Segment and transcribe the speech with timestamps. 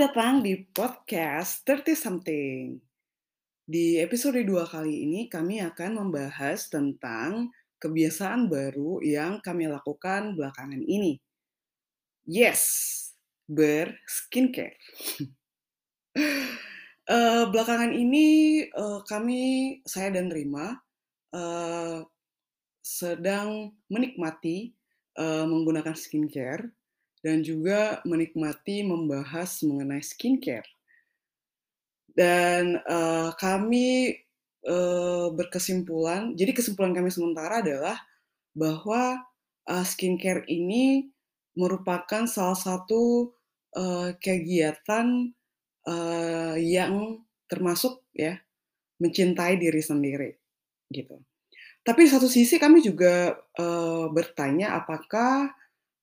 [0.00, 2.72] Datang di podcast 30 Something.
[3.68, 10.80] Di episode 2 kali ini kami akan membahas tentang kebiasaan baru yang kami lakukan belakangan
[10.88, 11.20] ini.
[12.24, 12.64] Yes,
[13.44, 14.80] berskincare.
[17.04, 20.80] uh, belakangan ini uh, kami, saya dan Rima,
[21.36, 22.00] uh,
[22.80, 24.72] sedang menikmati
[25.20, 26.72] uh, menggunakan skincare
[27.20, 30.66] dan juga menikmati membahas mengenai skincare.
[32.10, 34.18] Dan uh, kami
[34.66, 37.96] uh, berkesimpulan, jadi kesimpulan kami sementara adalah
[38.56, 39.20] bahwa
[39.70, 41.08] uh, skincare ini
[41.54, 43.32] merupakan salah satu
[43.76, 45.30] uh, kegiatan
[45.86, 48.38] uh, yang termasuk ya
[49.00, 50.30] mencintai diri sendiri
[50.92, 51.20] gitu.
[51.80, 55.59] Tapi di satu sisi kami juga uh, bertanya apakah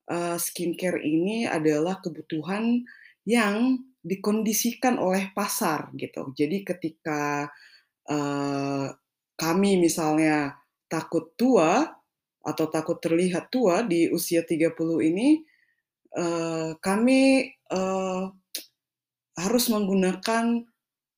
[0.08, 2.84] uh, skincare ini adalah kebutuhan
[3.28, 6.32] yang dikondisikan oleh pasar gitu.
[6.32, 7.52] Jadi ketika
[8.08, 8.88] uh,
[9.36, 10.56] kami misalnya
[10.88, 11.84] takut tua
[12.40, 14.72] atau takut terlihat tua di usia 30
[15.04, 15.44] ini,
[16.16, 18.32] uh, kami uh,
[19.38, 20.64] harus menggunakan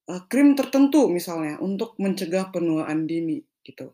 [0.09, 3.94] uh, krim tertentu misalnya untuk mencegah penuaan dini gitu.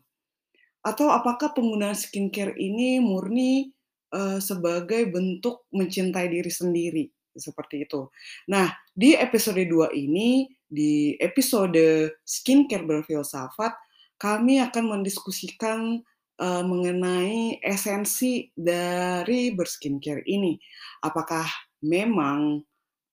[0.80, 3.75] Atau apakah penggunaan skincare ini murni
[4.16, 7.04] uh, sebagai bentuk mencintai diri sendiri
[7.36, 8.08] seperti itu.
[8.48, 13.76] Nah, di episode 2 ini di episode skincare berfilsafat
[14.16, 16.00] kami akan mendiskusikan
[16.40, 20.56] uh, mengenai esensi dari berskincare ini.
[21.04, 21.44] Apakah
[21.84, 22.64] memang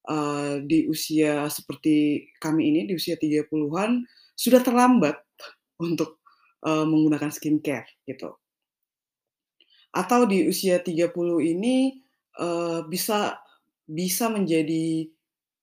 [0.07, 5.19] uh, di usia seperti kami ini di usia 30-an sudah terlambat
[5.83, 6.23] untuk
[6.63, 8.33] uh, menggunakan skincare gitu
[9.93, 11.13] atau di usia 30
[11.53, 12.01] ini
[12.41, 13.37] uh, bisa
[13.85, 15.05] bisa menjadi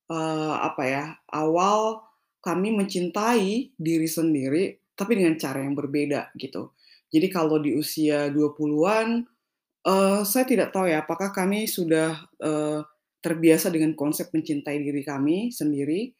[0.06, 1.04] uh, apa ya
[1.34, 2.06] awal
[2.40, 6.76] kami mencintai diri sendiri tapi dengan cara yang berbeda gitu.
[7.10, 9.26] Jadi kalau di usia 20-an
[9.88, 12.80] uh, saya tidak tahu ya apakah kami sudah uh,
[13.20, 16.14] terbiasa dengan konsep mencintai diri kami sendiri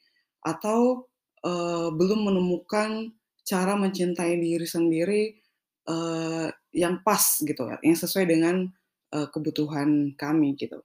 [0.44, 1.06] atau
[1.44, 3.12] uh, belum menemukan
[3.44, 5.22] cara mencintai diri sendiri
[5.88, 8.70] uh, yang pas gitu, yang sesuai dengan
[9.14, 10.81] uh, kebutuhan kami gitu.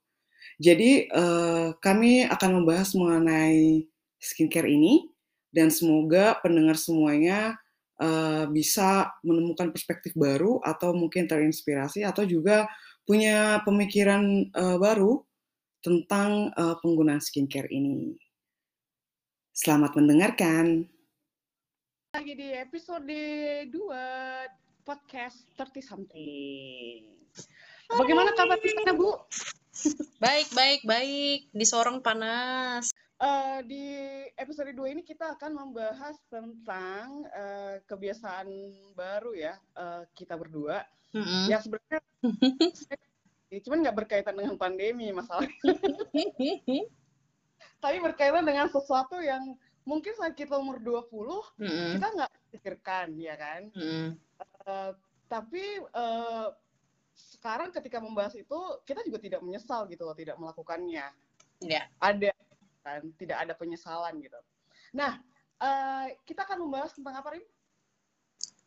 [0.58, 3.86] Jadi uh, kami akan membahas mengenai
[4.22, 5.10] skincare ini
[5.52, 7.60] dan semoga pendengar semuanya
[8.00, 12.68] uh, bisa menemukan perspektif baru atau mungkin terinspirasi atau juga
[13.06, 15.22] punya pemikiran uh, baru
[15.84, 18.18] tentang uh, penggunaan skincare ini.
[19.54, 20.90] Selamat mendengarkan.
[22.16, 23.20] Lagi di episode
[23.70, 27.10] 2 podcast 30 something.
[27.90, 29.18] Bagaimana kabar di sana, Bu?
[30.24, 31.40] Baik, baik, baik.
[31.52, 32.96] Di Sorong panas.
[33.20, 33.84] Uh, di
[34.40, 38.48] episode 2 ini kita akan membahas tentang uh, kebiasaan
[38.96, 40.86] baru ya uh, kita berdua.
[41.12, 41.44] Mm -hmm.
[41.52, 42.00] Yang sebenarnya
[43.68, 45.60] cuman nggak berkaitan dengan pandemi masalahnya.
[47.84, 51.92] Tapi berkaitan dengan sesuatu yang mungkin saat kita umur 20, mm -hmm.
[52.00, 53.62] kita nggak pikirkan, ya kan?
[53.76, 54.10] Mm -hmm
[54.66, 54.92] Eh,
[55.30, 55.62] tapi
[55.94, 56.50] uh,
[57.14, 61.06] sekarang ketika membahas itu kita juga tidak menyesal gitu loh tidak melakukannya.
[61.62, 61.86] Yeah.
[62.02, 62.34] Ada
[62.86, 64.38] kan tidak ada penyesalan gitu.
[64.98, 65.22] Nah
[65.62, 67.46] uh, kita akan membahas tentang apa Rim?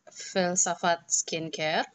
[0.09, 1.87] Filsafat skincare.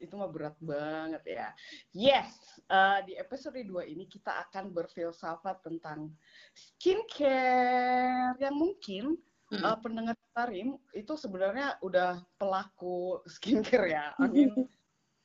[0.00, 1.48] Itu mah berat banget ya.
[1.92, 2.32] Yes,
[2.72, 6.08] uh, di episode 2 ini kita akan berfilsafat tentang
[6.56, 9.20] skincare yang mungkin
[9.50, 14.14] mm uh, pendengar Tarim itu sebenarnya udah pelaku skincare ya.
[14.22, 14.54] I mean,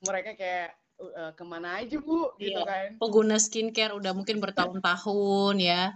[0.01, 2.65] mereka kayak uh, ke mana aja bu, gitu iya.
[2.65, 2.89] kan?
[2.97, 5.93] Pengguna skincare udah mungkin bertahun-tahun ya.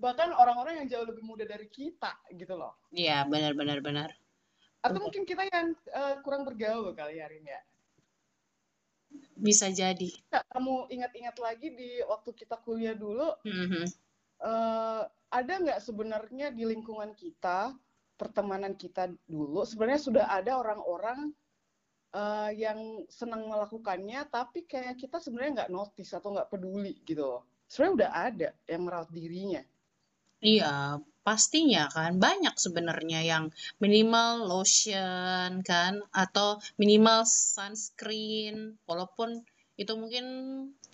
[0.00, 2.72] Bahkan orang-orang yang jauh lebih muda dari kita, gitu loh.
[2.94, 4.10] Iya, benar-benar benar.
[4.80, 7.60] Atau mungkin kita yang uh, kurang bergaul kali ya, Rin ya.
[9.36, 10.08] Bisa jadi.
[10.30, 13.84] Kamu ingat-ingat lagi di waktu kita kuliah dulu, mm -hmm.
[14.40, 17.70] uh, ada nggak sebenarnya di lingkungan kita
[18.18, 19.62] pertemanan kita dulu?
[19.62, 21.30] Sebenarnya sudah ada orang-orang
[22.12, 27.40] uh, yang senang melakukannya tapi kayak kita sebenarnya nggak notice atau nggak peduli gitu.
[27.70, 29.62] Sebenarnya udah ada yang merawat dirinya.
[30.42, 32.18] Iya pastinya kan.
[32.18, 38.74] Banyak sebenarnya yang minimal lotion kan atau minimal sunscreen.
[38.90, 39.46] Walaupun
[39.78, 40.26] itu mungkin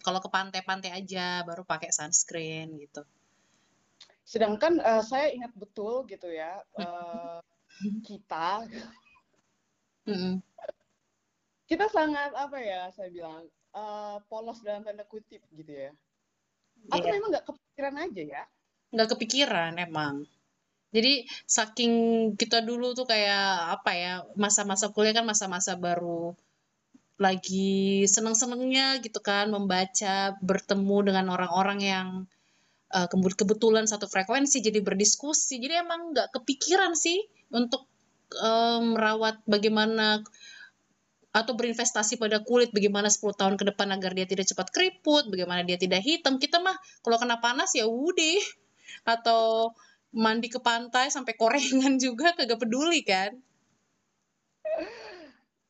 [0.04, 3.02] kalau ke pantai-pantai aja baru pakai sunscreen gitu
[4.26, 7.38] Sedangkan uh, saya ingat betul gitu ya uh,
[8.08, 8.66] kita
[11.66, 15.90] kita sangat apa ya saya bilang uh, polos dalam tanda kutip gitu ya.
[16.90, 17.14] Atau yeah.
[17.18, 18.42] memang nggak kepikiran aja ya?
[18.94, 20.14] Nggak kepikiran emang.
[20.94, 21.92] Jadi saking
[22.38, 26.32] kita dulu tuh kayak apa ya masa-masa kuliah kan masa-masa baru
[27.18, 32.08] lagi seneng-senengnya gitu kan membaca bertemu dengan orang-orang yang
[32.92, 35.58] uh, kebetulan satu frekuensi jadi berdiskusi.
[35.58, 37.18] Jadi emang nggak kepikiran sih
[37.50, 37.88] untuk
[38.38, 40.22] um, merawat bagaimana
[41.36, 45.66] atau berinvestasi pada kulit bagaimana 10 tahun ke depan agar dia tidak cepat keriput bagaimana
[45.66, 46.40] dia tidak hitam.
[46.40, 48.40] Kita mah kalau kena panas ya udah.
[49.04, 49.74] Atau
[50.16, 53.36] mandi ke pantai sampai korengan juga kagak peduli kan.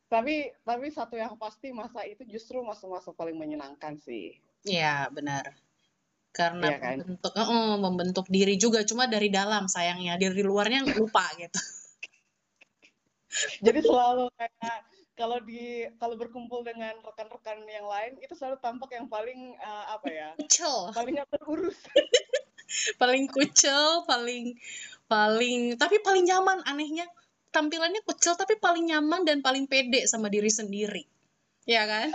[0.06, 4.38] Tapi tapi satu yang pasti masa itu justru masa-masa paling menyenangkan sih.
[4.62, 5.65] Iya benar
[6.36, 6.96] karena ya, kan?
[7.00, 11.60] membentuk uh, membentuk diri juga cuma dari dalam sayangnya dari luarnya lupa gitu
[13.64, 14.76] jadi selalu kayak
[15.16, 20.08] kalau di kalau berkumpul dengan rekan-rekan yang lain itu selalu tampak yang paling uh, apa
[20.12, 21.80] ya kucel paling nggak terurus
[23.00, 24.60] paling kucel paling
[25.08, 27.08] paling tapi paling nyaman anehnya
[27.56, 31.08] tampilannya kecil tapi paling nyaman dan paling pede sama diri sendiri.
[31.64, 32.12] Ya kan?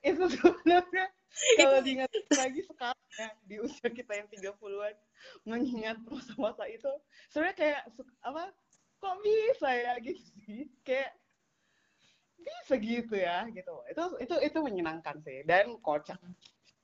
[0.00, 1.12] Itu sebenarnya
[1.60, 2.10] kalau diingat
[2.40, 4.96] lagi sekarang ya, di usia kita yang 30-an
[5.46, 6.90] mengingat masa-masa itu
[7.30, 7.82] sebenarnya kayak
[8.24, 8.50] apa
[9.00, 10.68] kok bisa ya gitu sih?
[10.84, 11.16] Kayak
[12.40, 13.74] bisa gitu ya gitu.
[13.88, 16.18] Itu itu itu menyenangkan sih dan kocak.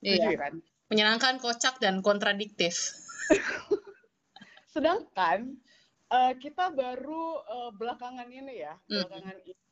[0.04, 0.37] Iya.
[0.38, 0.60] kan?
[0.93, 2.94] Menyenangkan kocak dan kontradiktif.
[4.75, 5.56] Sedangkan
[6.12, 8.93] uh, kita baru uh, belakangan ini ya, mm.
[8.93, 9.66] belakangan ini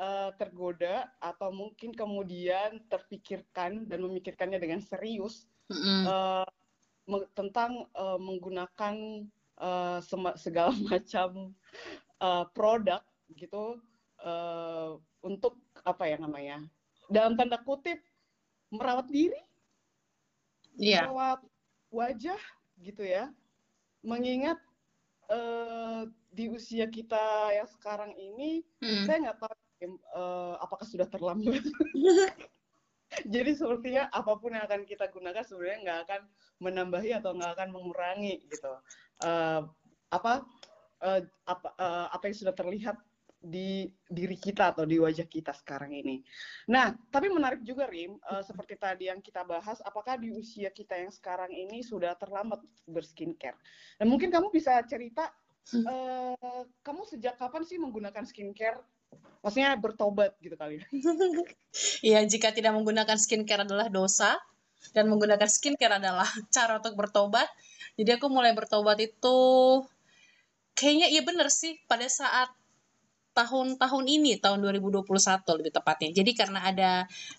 [0.00, 6.04] uh, tergoda atau mungkin kemudian terpikirkan dan memikirkannya dengan serius mm.
[6.06, 6.48] uh,
[7.34, 9.26] tentang uh, menggunakan
[9.60, 9.98] uh,
[10.44, 11.52] segala macam
[12.22, 13.02] uh, produk
[13.34, 13.80] gitu
[14.22, 16.62] uh, untuk apa ya namanya
[17.06, 18.02] dalam tanda kutip
[18.70, 19.38] merawat diri,
[20.78, 21.06] yeah.
[21.06, 21.40] merawat
[21.94, 22.40] wajah
[22.82, 23.30] gitu ya,
[24.02, 24.58] mengingat
[25.30, 29.06] uh, di usia kita yang sekarang ini, hmm.
[29.06, 29.54] saya nggak tahu
[30.14, 31.62] uh, apakah sudah terlambat.
[33.34, 36.22] Jadi sepertinya apa pun yang akan kita gunakan sebenarnya nggak akan
[36.58, 38.72] menambahi atau nggak akan mengurangi gitu.
[39.22, 39.68] Uh,
[40.10, 40.42] apa
[41.02, 42.96] uh, apa uh, apa yang sudah terlihat
[43.46, 46.24] di diri kita atau di wajah kita sekarang ini.
[46.66, 50.98] Nah, tapi menarik juga Rim, uh, seperti tadi yang kita bahas, apakah di usia kita
[50.98, 52.58] yang sekarang ini sudah terlambat
[52.90, 53.56] berskincare?
[54.00, 55.30] Dan mungkin kamu bisa cerita,
[55.86, 58.82] uh, kamu sejak kapan sih menggunakan skincare?
[59.44, 60.82] Maksudnya bertobat gitu kali.
[62.00, 62.24] Ya?
[62.24, 64.34] Jika tidak menggunakan skincare adalah dosa
[64.96, 67.46] dan menggunakan skincare adalah cara untuk bertobat.
[67.96, 69.38] Jadi aku mulai bertobat itu
[70.76, 72.52] kayaknya iya bener sih pada saat
[73.36, 75.04] tahun-tahun ini tahun 2021
[75.60, 76.08] lebih tepatnya.
[76.16, 76.92] Jadi karena ada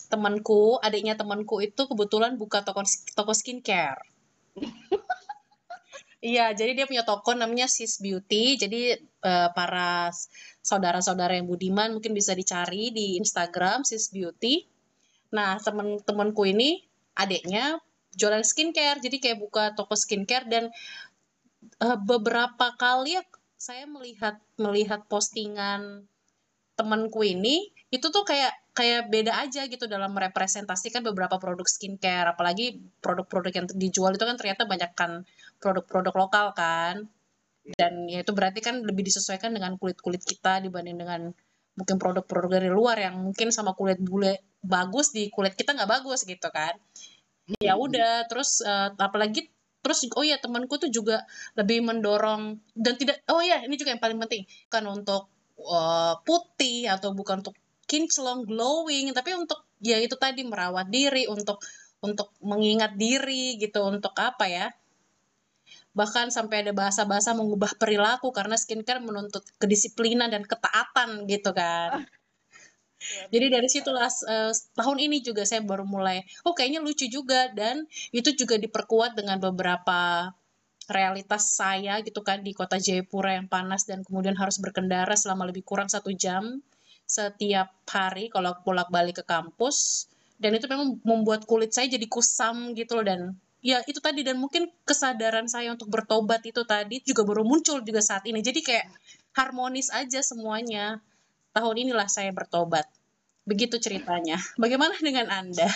[0.06, 2.86] temanku, adiknya temanku itu kebetulan buka toko
[3.18, 3.98] toko skincare.
[6.18, 8.58] Iya, jadi dia punya toko namanya Sis Beauty.
[8.58, 8.90] Jadi
[9.22, 10.10] uh, para
[10.66, 14.66] saudara-saudara yang budiman mungkin bisa dicari di Instagram Sis Beauty.
[15.30, 16.82] Nah, temen-temenku ini
[17.14, 17.78] adiknya
[18.18, 18.98] jualan skincare.
[18.98, 20.74] Jadi kayak buka toko skincare dan
[21.78, 23.14] uh, beberapa kali
[23.58, 26.06] saya melihat melihat postingan
[26.78, 32.78] temanku ini itu tuh kayak kayak beda aja gitu dalam merepresentasikan beberapa produk skincare apalagi
[33.02, 35.26] produk-produk yang dijual itu kan ternyata banyak kan
[35.60, 37.06] produk-produk lokal kan.
[37.68, 41.30] Dan ya itu berarti kan lebih disesuaikan dengan kulit-kulit kita dibanding dengan
[41.78, 46.24] mungkin produk-produk dari luar yang mungkin sama kulit bule bagus di kulit kita nggak bagus
[46.24, 46.74] gitu kan.
[47.60, 51.22] Ya udah terus uh, apalagi terus oh ya temanku tuh juga
[51.54, 55.30] lebih mendorong dan tidak oh ya ini juga yang paling penting kan untuk
[55.62, 57.56] uh, putih atau bukan untuk
[57.88, 61.62] kinclong glowing tapi untuk ya itu tadi merawat diri untuk
[62.04, 64.66] untuk mengingat diri gitu untuk apa ya
[65.98, 72.06] bahkan sampai ada bahasa-bahasa mengubah perilaku karena skincare menuntut kedisiplinan dan ketaatan gitu kan.
[73.30, 77.50] Jadi dari situlah uh, tahun ini juga saya baru mulai, oh kayaknya lucu juga.
[77.54, 80.30] Dan itu juga diperkuat dengan beberapa
[80.88, 85.60] realitas saya gitu kan di kota Jayapura yang panas dan kemudian harus berkendara selama lebih
[85.62, 86.64] kurang satu jam
[87.04, 90.08] setiap hari kalau bolak-balik ke kampus.
[90.38, 93.20] Dan itu memang membuat kulit saya jadi kusam gitu loh dan
[93.58, 97.98] ya itu tadi dan mungkin kesadaran saya untuk bertobat itu tadi juga baru muncul juga
[97.98, 98.86] saat ini jadi kayak
[99.34, 101.02] harmonis aja semuanya
[101.58, 102.86] tahun inilah saya bertobat.
[103.42, 104.38] Begitu ceritanya.
[104.60, 105.66] Bagaimana dengan Anda?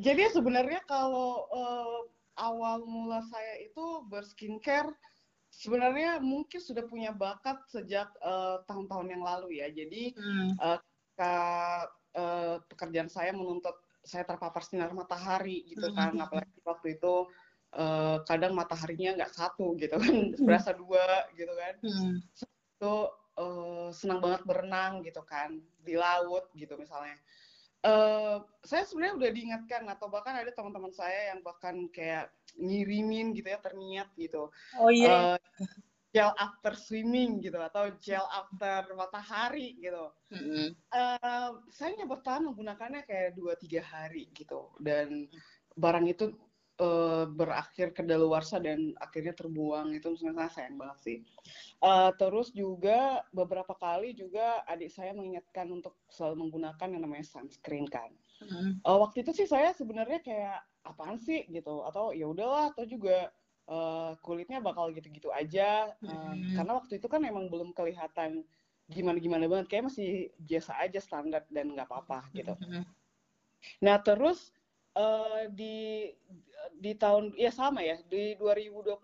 [0.00, 2.06] Jadi sebenarnya kalau uh,
[2.38, 4.94] awal mula saya itu berskincare,
[5.52, 9.68] sebenarnya mungkin sudah punya bakat sejak tahun eh, tahun-tahun yang lalu ya.
[9.68, 10.56] Jadi hmm.
[10.56, 10.78] uh,
[11.18, 11.32] ke,
[12.16, 17.28] uh, pekerjaan saya menuntut saya terpapar sinar matahari gitu kan apalagi waktu itu
[17.76, 21.74] uh, kadang mataharinya nggak satu gitu kan berasa dua gitu kan.
[21.84, 22.16] Hmm.
[22.80, 22.96] itu
[23.36, 27.16] uh, senang banget berenang gitu kan di laut gitu misalnya.
[27.80, 33.48] Uh, saya sebenarnya udah diingatkan atau bahkan ada teman-teman saya yang bahkan kayak ngirimin gitu
[33.52, 34.52] ya terniat gitu.
[34.76, 35.36] Oh iya.
[35.36, 35.38] Uh,
[36.10, 40.10] gel after swimming gitu atau gel after matahari gitu.
[40.34, 40.66] Mm-hmm.
[40.90, 45.30] Uh, saya nyoba tahan menggunakannya kayak dua tiga hari gitu dan
[45.78, 46.34] barang itu
[46.82, 51.16] uh, berakhir kedaluarsa dan akhirnya terbuang itu sebenarnya sayang banget sih.
[51.78, 57.86] Uh, terus juga beberapa kali juga adik saya mengingatkan untuk selalu menggunakan yang namanya sunscreen
[57.86, 58.10] kan.
[58.42, 58.82] Mm-hmm.
[58.82, 63.28] Uh, waktu itu sih saya sebenarnya kayak apaan sih gitu atau ya udahlah atau juga
[63.70, 66.58] uh, kulitnya bakal gitu-gitu aja uh, hmm.
[66.58, 68.42] karena waktu itu kan emang belum kelihatan
[68.90, 72.82] gimana-gimana banget kayak masih biasa aja standar dan nggak apa-apa gitu hmm.
[73.78, 74.50] nah terus
[74.98, 76.10] uh, di
[76.82, 78.98] di tahun ya sama ya di 2021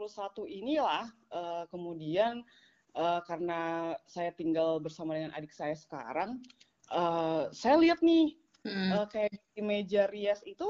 [0.51, 2.43] inilah uh, kemudian
[2.99, 6.43] uh, karena saya tinggal bersama dengan adik saya sekarang
[6.91, 8.35] uh, saya lihat nih
[8.67, 8.91] hmm.
[8.97, 10.67] uh, kayak di meja rias itu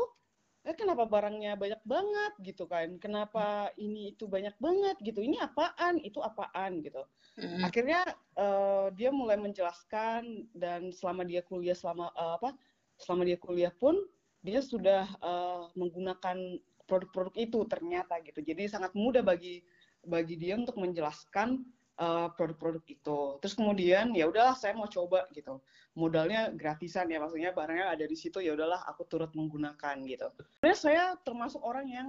[0.67, 2.33] eh kenapa barangnya banyak banget?
[2.43, 2.99] gitu kan.
[2.99, 4.99] Kenapa ini itu banyak banget?
[4.99, 5.23] gitu.
[5.23, 6.03] Ini apaan?
[6.03, 6.83] Itu apaan?
[6.83, 7.07] gitu.
[7.37, 7.63] Mm-hmm.
[7.69, 8.01] akhirnya
[8.41, 12.57] uh, dia mulai menjelaskan dan selama dia kuliah selama uh, apa
[12.97, 13.93] selama dia kuliah pun
[14.41, 16.57] dia sudah uh, menggunakan
[16.89, 18.41] produk-produk itu ternyata gitu.
[18.41, 19.61] Jadi sangat mudah bagi
[20.07, 21.61] bagi dia untuk menjelaskan
[21.97, 25.65] produk produk-produk itu terus kemudian ya udahlah saya mau coba gitu
[25.97, 30.29] modalnya gratisan ya maksudnya barangnya ada di situ ya udahlah aku turut menggunakan gitu.
[30.61, 32.09] Sebenarnya saya termasuk orang yang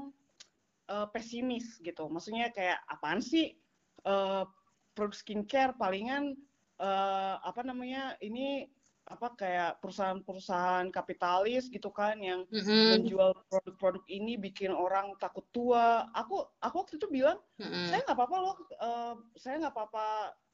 [0.91, 2.11] uh, pesimis gitu.
[2.11, 3.55] Maksudnya kayak apaan sih
[4.03, 4.43] uh,
[4.91, 6.35] produk skincare palingan
[6.83, 8.67] uh, apa namanya ini
[9.07, 12.99] apa kayak perusahaan-perusahaan kapitalis gitu kan yang mm-hmm.
[12.99, 16.11] menjual produk-produk ini bikin orang takut tua.
[16.11, 17.87] Aku aku waktu itu bilang mm-hmm.
[17.87, 20.05] saya nggak apa-apa loh, uh, saya nggak apa-apa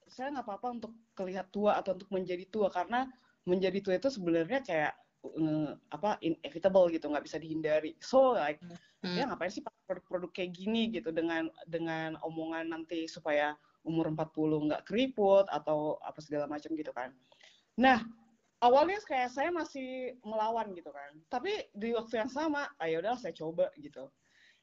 [0.07, 3.09] saya nggak apa-apa untuk terlihat tua atau untuk menjadi tua karena
[3.49, 4.93] menjadi tua itu sebenarnya kayak
[5.25, 8.59] uh, apa inevitable gitu nggak bisa dihindari so like
[9.01, 9.15] hmm.
[9.15, 14.83] ya ngapain sih produk-produk kayak gini gitu dengan dengan omongan nanti supaya umur 40 nggak
[14.87, 17.11] keriput atau apa segala macam gitu kan
[17.75, 18.05] nah
[18.63, 22.97] awalnya kayak saya masih melawan gitu kan tapi di waktu yang sama ayo ah, ya
[23.03, 24.07] udah saya coba gitu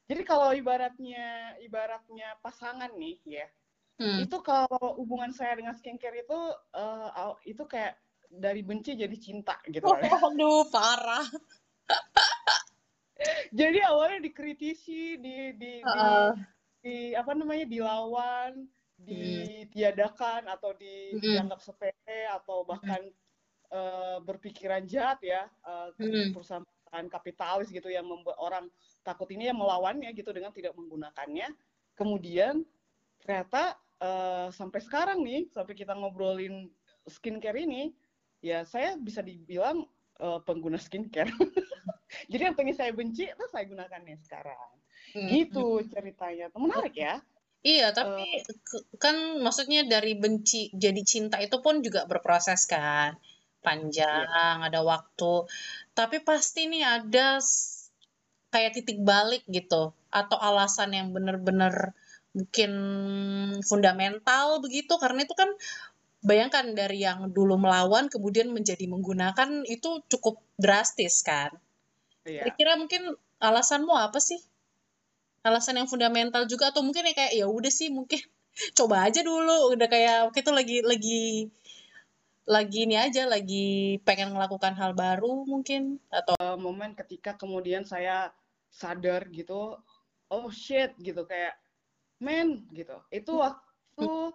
[0.09, 3.47] jadi kalau ibaratnya ibaratnya pasangan nih ya
[4.01, 4.25] hmm.
[4.25, 6.41] itu kalau hubungan saya dengan skincare itu
[6.75, 10.07] uh, itu kayak dari benci jadi cinta gitu oh, kan.
[10.31, 11.27] Aduh, parah.
[13.59, 16.31] jadi awalnya dikritisi, di di, uh.
[16.31, 16.47] di
[16.81, 18.65] di apa namanya dilawan,
[19.03, 20.55] ditiadakan hmm.
[20.55, 21.21] atau di, hmm.
[21.21, 23.20] dianggap sepele atau bahkan hmm.
[23.71, 26.35] Uh, berpikiran jahat ya uh, hmm.
[26.35, 28.67] perusahaan kapitalis gitu yang membuat orang
[29.07, 31.55] takut ini yang melawannya gitu dengan tidak menggunakannya.
[31.95, 32.67] Kemudian
[33.23, 36.69] ternyata uh, sampai sekarang nih, sampai kita ngobrolin
[37.07, 37.95] skincare ini,
[38.43, 39.87] ya saya bisa dibilang
[40.21, 41.31] uh, pengguna skincare.
[42.31, 44.71] Jadi yang pengen saya benci itu saya gunakannya sekarang.
[45.15, 45.29] Hmm.
[45.31, 46.51] Gitu ceritanya.
[46.59, 47.23] Menarik ya.
[47.61, 53.21] Iya, tapi uh, kan maksudnya dari benci jadi cinta itu pun juga berproses kan.
[53.61, 54.73] Panjang, iya.
[54.73, 55.47] ada waktu.
[55.93, 57.39] Tapi pasti nih ada
[58.51, 61.95] kayak titik balik gitu atau alasan yang benar-benar
[62.35, 62.73] mungkin
[63.63, 65.51] fundamental begitu karena itu kan
[66.23, 71.51] bayangkan dari yang dulu melawan kemudian menjadi menggunakan itu cukup drastis kan
[72.27, 72.47] iya.
[72.47, 73.03] kira-kira mungkin
[73.43, 74.39] alasanmu apa sih
[75.43, 78.21] alasan yang fundamental juga atau mungkin ya kayak ya udah sih mungkin
[78.79, 81.23] coba aja dulu udah kayak waktu itu lagi lagi
[82.51, 88.35] lagi ini aja lagi pengen melakukan hal baru mungkin atau uh, momen ketika kemudian saya
[88.75, 89.79] sadar gitu
[90.35, 91.55] oh shit gitu kayak
[92.19, 94.35] men gitu itu waktu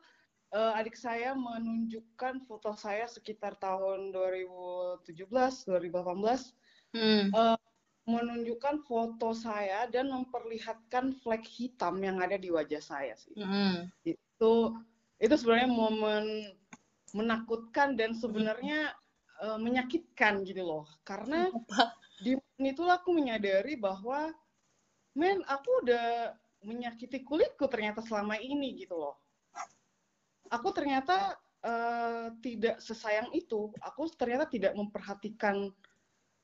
[0.56, 7.36] uh, adik saya menunjukkan foto saya sekitar tahun 2017 2018 hmm.
[7.36, 7.60] uh,
[8.08, 13.92] menunjukkan foto saya dan memperlihatkan flek hitam yang ada di wajah saya sih hmm.
[14.08, 14.54] itu
[15.20, 16.24] itu sebenarnya momen
[17.16, 18.92] menakutkan dan sebenarnya
[19.40, 21.48] uh, menyakitkan gitu loh karena
[22.20, 24.36] di itulah aku menyadari bahwa
[25.16, 29.16] men aku udah menyakiti kulitku ternyata selama ini gitu loh.
[30.50, 33.70] Aku ternyata uh, tidak sesayang itu.
[33.86, 35.70] Aku ternyata tidak memperhatikan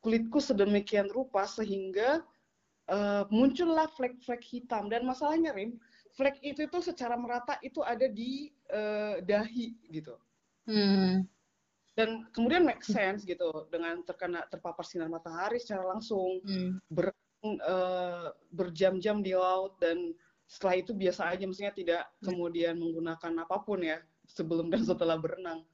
[0.01, 2.21] kulitku sedemikian rupa sehingga
[2.89, 4.89] uh, muncullah flek-flek hitam.
[4.89, 5.77] Dan masalahnya Rim,
[6.17, 10.17] flek itu itu secara merata itu ada di uh, dahi gitu.
[10.61, 11.25] Hmm.
[11.97, 16.85] dan kemudian make sense gitu dengan terkena terpapar sinar matahari secara langsung hmm.
[16.87, 17.11] ber,
[17.65, 20.13] uh, berjam-jam di laut dan
[20.45, 22.23] setelah itu biasa aja maksudnya tidak hmm.
[22.29, 23.99] kemudian menggunakan apa pun ya
[24.29, 25.65] sebelum dan setelah berenang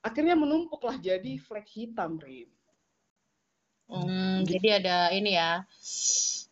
[0.00, 2.48] akhirnya menumpuklah jadi flek hitam Rim.
[3.90, 4.56] Hmm, gitu.
[4.56, 5.66] jadi ada ini ya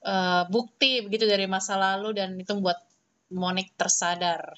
[0.02, 2.82] uh, bukti begitu dari masa lalu dan itu membuat
[3.28, 4.56] Monik tersadar.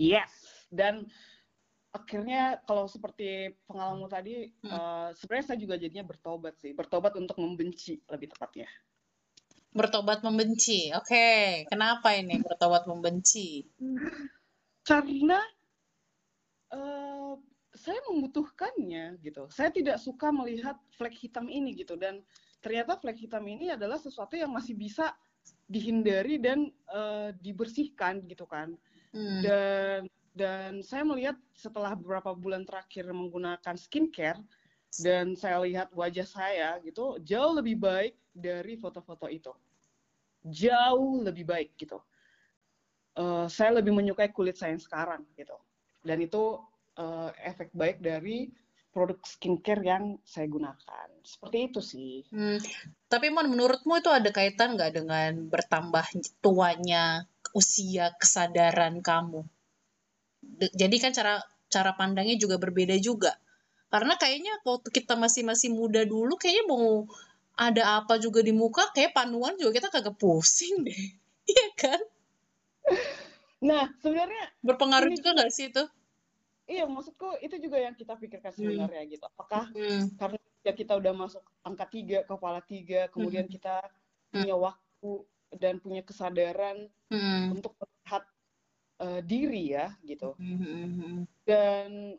[0.00, 0.32] Yes,
[0.72, 1.04] dan
[1.98, 4.70] akhirnya kalau seperti pengalaman tadi hmm.
[4.70, 6.72] uh, sebenarnya saya juga jadinya bertobat sih.
[6.72, 8.70] Bertobat untuk membenci lebih tepatnya.
[9.74, 10.94] Bertobat membenci.
[10.94, 11.10] Oke.
[11.10, 11.44] Okay.
[11.66, 13.66] kenapa ini bertobat membenci?
[14.88, 15.42] Karena
[16.72, 17.34] uh,
[17.74, 19.50] saya membutuhkannya gitu.
[19.52, 21.98] Saya tidak suka melihat flek hitam ini gitu.
[21.98, 22.22] Dan
[22.62, 25.12] ternyata flek hitam ini adalah sesuatu yang masih bisa
[25.68, 28.78] dihindari dan uh, dibersihkan gitu kan.
[29.08, 29.40] Hmm.
[29.40, 30.00] dan
[30.38, 34.38] dan saya melihat setelah beberapa bulan terakhir menggunakan skincare
[35.02, 39.50] dan saya lihat wajah saya gitu jauh lebih baik dari foto-foto itu.
[40.46, 41.98] Jauh lebih baik gitu.
[43.18, 45.58] Uh, saya lebih menyukai kulit saya yang sekarang gitu.
[46.06, 46.62] Dan itu
[46.94, 48.46] uh, efek baik dari
[48.94, 51.08] produk skincare yang saya gunakan.
[51.26, 52.22] Seperti itu sih.
[52.30, 52.62] Hmm.
[53.10, 56.06] tapi mon menurutmu itu ada kaitan nggak dengan bertambah
[56.38, 57.26] tuanya
[57.56, 59.42] usia kesadaran kamu
[60.56, 63.36] jadi kan cara cara pandangnya juga berbeda juga
[63.88, 67.08] karena kayaknya waktu kita masih masih muda dulu kayaknya mau
[67.58, 71.02] ada apa juga di muka kayak panuan juga kita kagak pusing deh
[71.52, 72.00] iya kan
[73.58, 75.84] nah sebenarnya berpengaruh juga nggak sih itu
[76.68, 78.60] iya maksudku itu juga yang kita pikirkan hmm.
[78.60, 79.10] sebenarnya hmm.
[79.12, 80.14] gitu apakah hmm.
[80.20, 83.54] karena ya kita udah masuk angka tiga kepala tiga kemudian hmm.
[83.56, 83.82] kita
[84.28, 85.12] punya waktu
[85.56, 87.56] dan punya kesadaran hmm.
[87.56, 87.72] untuk
[89.02, 90.34] uh, diri ya gitu.
[90.38, 91.26] Mm-hmm.
[91.46, 92.18] dan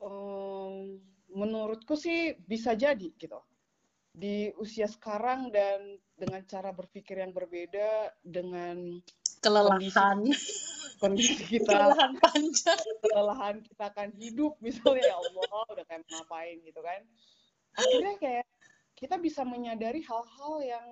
[0.00, 0.98] um,
[1.32, 3.40] menurutku sih bisa jadi gitu.
[4.18, 8.98] Di usia sekarang dan dengan cara berpikir yang berbeda dengan
[9.38, 9.78] kelelahan.
[10.18, 12.82] kondisi, kondisi kita kelelahan panjang.
[12.98, 17.00] kelelahan kita akan hidup misalnya ya Allah udah kayak ngapain gitu kan.
[17.78, 18.46] Akhirnya kayak
[18.98, 20.86] kita bisa menyadari hal-hal yang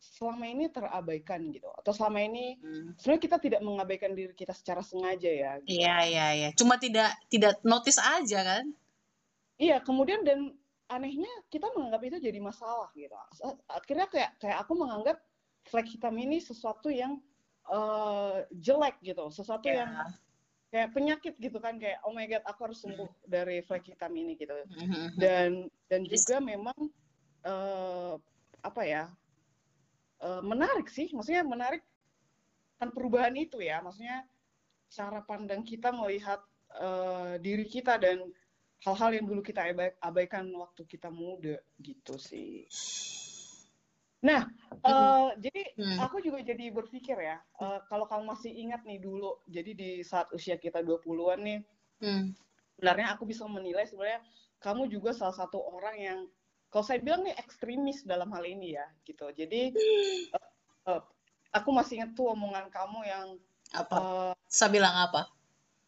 [0.00, 2.96] selama ini terabaikan gitu atau selama ini hmm.
[2.96, 5.76] sebenarnya kita tidak mengabaikan diri kita secara sengaja ya gitu.
[5.76, 8.64] iya iya iya cuma tidak tidak notice aja kan
[9.60, 10.56] iya kemudian dan
[10.88, 13.12] anehnya kita menganggap itu jadi masalah gitu
[13.68, 15.20] akhirnya kayak kayak aku menganggap
[15.68, 17.20] flek hitam ini sesuatu yang
[17.68, 19.84] uh, jelek gitu sesuatu yeah.
[19.84, 19.92] yang
[20.70, 24.38] kayak penyakit gitu kan kayak oh my god aku harus sembuh dari flek hitam ini
[24.38, 25.18] gitu mm-hmm.
[25.20, 26.78] dan dan juga memang
[27.44, 28.14] uh,
[28.62, 29.04] apa ya
[30.22, 31.84] uh, menarik sih, maksudnya menarik
[32.80, 34.24] kan perubahan itu ya, maksudnya
[34.90, 36.40] cara pandang kita melihat
[36.80, 38.24] uh, diri kita dan
[38.80, 39.68] hal-hal yang dulu kita
[40.00, 42.64] abaikan waktu kita muda gitu sih.
[44.20, 44.44] Nah,
[44.84, 45.98] uh, jadi hmm.
[46.00, 50.28] aku juga jadi berpikir ya, uh, kalau kamu masih ingat nih dulu, jadi di saat
[50.36, 51.60] usia kita 20-an nih,
[52.04, 52.36] hmm.
[52.76, 54.20] sebenarnya aku bisa menilai sebenarnya
[54.60, 56.18] kamu juga salah satu orang yang
[56.70, 59.26] kalau saya bilang nih ekstremis dalam hal ini ya gitu.
[59.34, 59.74] Jadi
[60.86, 61.02] uh, uh,
[61.50, 63.26] aku masih ingat tuh omongan kamu yang
[63.74, 63.96] apa?
[63.98, 65.26] uh, saya bilang apa?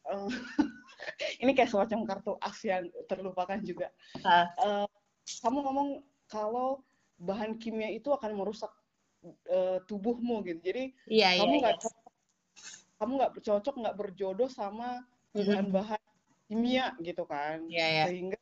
[0.02, 0.26] Uh,
[1.42, 3.94] ini kayak semacam kartu as yang terlupakan juga.
[4.26, 4.46] Uh.
[4.58, 4.86] Uh,
[5.42, 5.88] kamu ngomong
[6.26, 6.82] kalau
[7.22, 8.74] bahan kimia itu akan merusak
[9.50, 10.58] uh, tubuhmu gitu.
[10.66, 11.90] Jadi iya, kamu iya, nggak iya.
[12.98, 16.02] kamu nggak cocok nggak berjodoh sama bahan-bahan
[16.50, 17.62] kimia gitu kan.
[17.70, 18.04] Iya, iya.
[18.10, 18.38] sehingga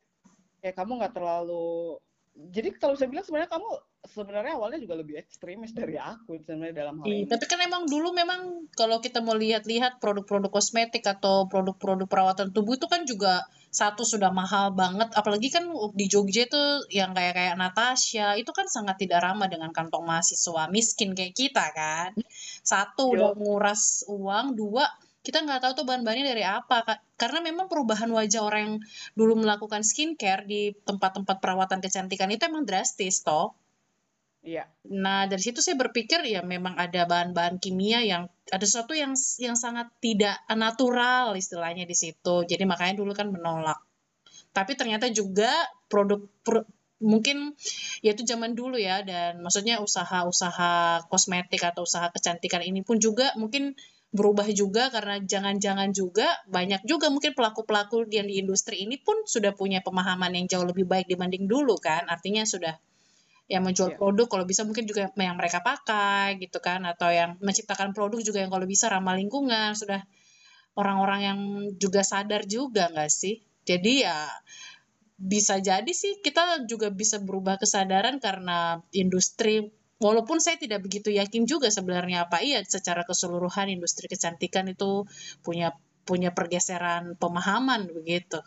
[0.64, 2.00] ya kamu nggak terlalu
[2.48, 3.68] jadi kalau saya bilang sebenarnya kamu
[4.08, 7.28] sebenarnya awalnya juga lebih ekstremis dari aku sebenarnya dalam hal ini.
[7.28, 12.80] Tapi kan emang dulu memang kalau kita mau lihat-lihat produk-produk kosmetik atau produk-produk perawatan tubuh
[12.80, 17.54] itu kan juga satu sudah mahal banget apalagi kan di Jogja itu yang kayak kayak
[17.54, 22.16] Natasha itu kan sangat tidak ramah dengan kantong mahasiswa miskin kayak kita kan.
[22.64, 23.14] Satu Yo.
[23.14, 24.88] udah nguras uang, dua
[25.20, 28.76] kita nggak tahu tuh bahan-bahannya dari apa karena memang perubahan wajah orang yang
[29.12, 33.52] dulu melakukan skincare di tempat-tempat perawatan kecantikan itu emang drastis toh
[34.40, 34.64] Iya.
[34.88, 39.52] Nah dari situ saya berpikir ya memang ada bahan-bahan kimia yang ada sesuatu yang yang
[39.52, 42.48] sangat tidak natural istilahnya di situ.
[42.48, 43.76] Jadi makanya dulu kan menolak.
[44.56, 45.52] Tapi ternyata juga
[45.92, 46.64] produk pro,
[47.04, 47.52] mungkin
[48.00, 53.36] ya itu zaman dulu ya dan maksudnya usaha-usaha kosmetik atau usaha kecantikan ini pun juga
[53.36, 53.76] mungkin
[54.10, 59.54] berubah juga karena jangan-jangan juga banyak juga mungkin pelaku-pelaku yang di industri ini pun sudah
[59.54, 62.10] punya pemahaman yang jauh lebih baik dibanding dulu kan.
[62.10, 62.74] Artinya sudah
[63.50, 63.98] yang menjual yeah.
[63.98, 68.42] produk kalau bisa mungkin juga yang mereka pakai gitu kan atau yang menciptakan produk juga
[68.42, 69.78] yang kalau bisa ramah lingkungan.
[69.78, 70.02] Sudah
[70.74, 71.38] orang-orang yang
[71.78, 73.46] juga sadar juga nggak sih?
[73.62, 74.26] Jadi ya
[75.20, 79.70] bisa jadi sih kita juga bisa berubah kesadaran karena industri
[80.00, 85.04] walaupun saya tidak begitu yakin juga sebenarnya apa iya secara keseluruhan industri kecantikan itu
[85.44, 85.76] punya
[86.08, 88.40] punya pergeseran pemahaman begitu.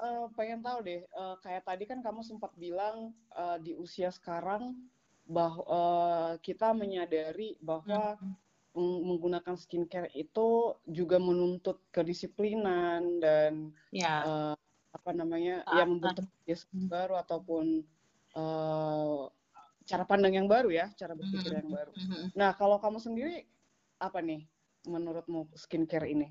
[0.00, 4.76] Uh, pengen tahu deh, uh, kayak tadi kan kamu sempat bilang uh, di usia sekarang
[5.26, 14.24] bahwa uh, kita menyadari bahwa hmm menggunakan skincare itu juga menuntut kedisiplinan dan ya.
[14.24, 14.54] uh,
[14.92, 17.64] apa namanya uh, ya membentuk kebiasaan uh, baru ataupun
[18.32, 19.28] uh,
[19.86, 21.90] cara pandang yang baru ya cara berpikir uh, yang baru.
[21.92, 23.46] Uh, nah kalau kamu sendiri
[24.02, 24.46] apa nih
[24.86, 26.30] menurutmu skincare ini?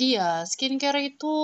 [0.00, 1.34] Iya skincare itu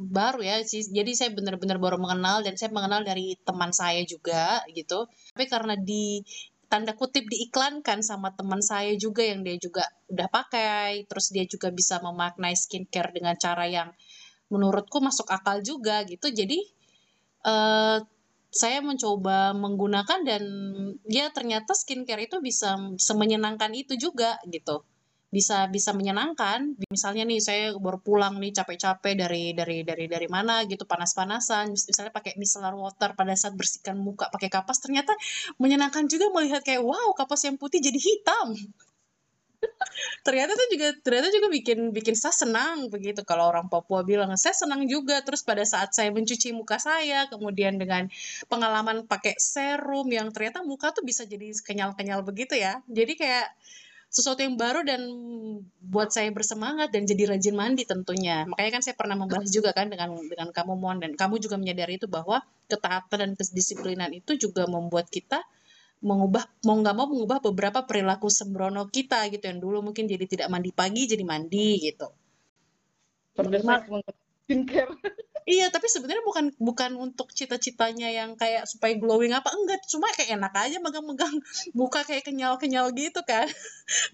[0.00, 0.80] baru ya sih.
[0.88, 5.04] Jadi saya benar-benar baru mengenal dan saya mengenal dari teman saya juga gitu.
[5.36, 6.24] Tapi karena di
[6.70, 11.74] tanda kutip diiklankan sama teman saya juga yang dia juga udah pakai terus dia juga
[11.74, 13.90] bisa memaknai skincare dengan cara yang
[14.48, 16.30] menurutku masuk akal juga gitu.
[16.30, 16.62] Jadi
[17.44, 17.98] uh,
[18.50, 20.42] saya mencoba menggunakan dan
[21.06, 24.82] ya ternyata skincare itu bisa semenyenangkan itu juga gitu
[25.30, 26.74] bisa bisa menyenangkan.
[26.90, 31.70] Misalnya nih saya baru pulang nih capek-capek dari dari dari dari mana gitu panas-panasan.
[31.70, 35.14] Misalnya pakai micellar water pada saat bersihkan muka pakai kapas ternyata
[35.62, 38.58] menyenangkan juga melihat kayak wow kapas yang putih jadi hitam.
[40.26, 43.24] Ternyata tuh juga ternyata juga bikin bikin saya senang begitu.
[43.24, 45.20] Kalau orang Papua bilang saya senang juga.
[45.24, 48.08] Terus pada saat saya mencuci muka saya kemudian dengan
[48.48, 52.80] pengalaman pakai serum yang ternyata muka tuh bisa jadi kenyal-kenyal begitu ya.
[52.88, 53.46] Jadi kayak
[54.10, 55.06] sesuatu yang baru dan
[55.78, 58.42] buat saya bersemangat dan jadi rajin mandi tentunya.
[58.50, 60.98] Makanya kan saya pernah membahas juga kan dengan dengan kamu Mon.
[60.98, 65.46] Dan kamu juga menyadari itu bahwa ketaatan dan kedisiplinan itu juga membuat kita
[66.00, 70.48] mengubah mau nggak mau mengubah beberapa perilaku sembrono kita gitu yang dulu mungkin jadi tidak
[70.48, 72.08] mandi pagi jadi mandi gitu.
[73.36, 73.86] Terdesak
[74.50, 74.90] skincare.
[75.48, 80.36] Iya, tapi sebenarnya bukan bukan untuk cita-citanya yang kayak supaya glowing apa enggak, cuma kayak
[80.36, 81.32] enak aja megang-megang
[81.80, 83.48] muka kayak kenyal-kenyal gitu kan.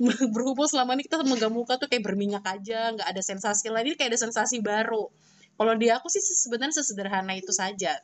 [0.32, 3.96] Berhubung selama ini kita megang muka tuh kayak berminyak aja, nggak ada sensasi lain, ini
[3.98, 5.12] kayak ada sensasi baru.
[5.58, 8.00] Kalau di aku sih sebenarnya sesederhana itu saja.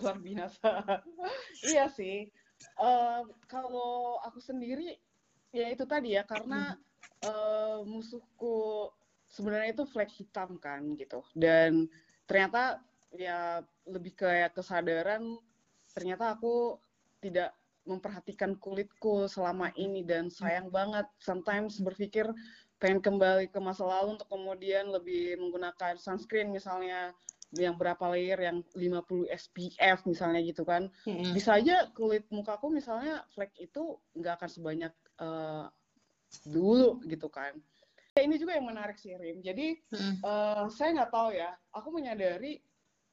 [0.00, 0.70] Luar biasa.
[1.66, 2.32] iya sih.
[2.80, 4.96] Uh, kalau aku sendiri
[5.52, 6.80] ya itu tadi ya karena
[7.28, 8.88] uh, musuhku
[9.28, 11.20] sebenarnya itu flag hitam kan gitu.
[11.36, 11.92] Dan
[12.24, 12.80] ternyata
[13.12, 15.36] ya lebih kayak kesadaran
[15.92, 16.80] ternyata aku
[17.20, 17.52] tidak
[17.84, 21.04] memperhatikan kulitku selama ini dan sayang banget.
[21.20, 22.28] Sometimes berpikir
[22.80, 27.12] pengen kembali ke masa lalu untuk kemudian lebih menggunakan sunscreen misalnya
[27.58, 31.34] yang berapa layer yang 50 SPF misalnya gitu kan hmm.
[31.34, 35.66] bisa aja kulit mukaku misalnya flek itu nggak akan sebanyak uh,
[36.46, 37.58] dulu gitu kan
[38.18, 39.40] ini juga yang menarik sih Rim.
[39.40, 40.14] Jadi hmm.
[40.26, 41.50] uh, saya nggak tahu ya.
[41.72, 42.60] Aku menyadari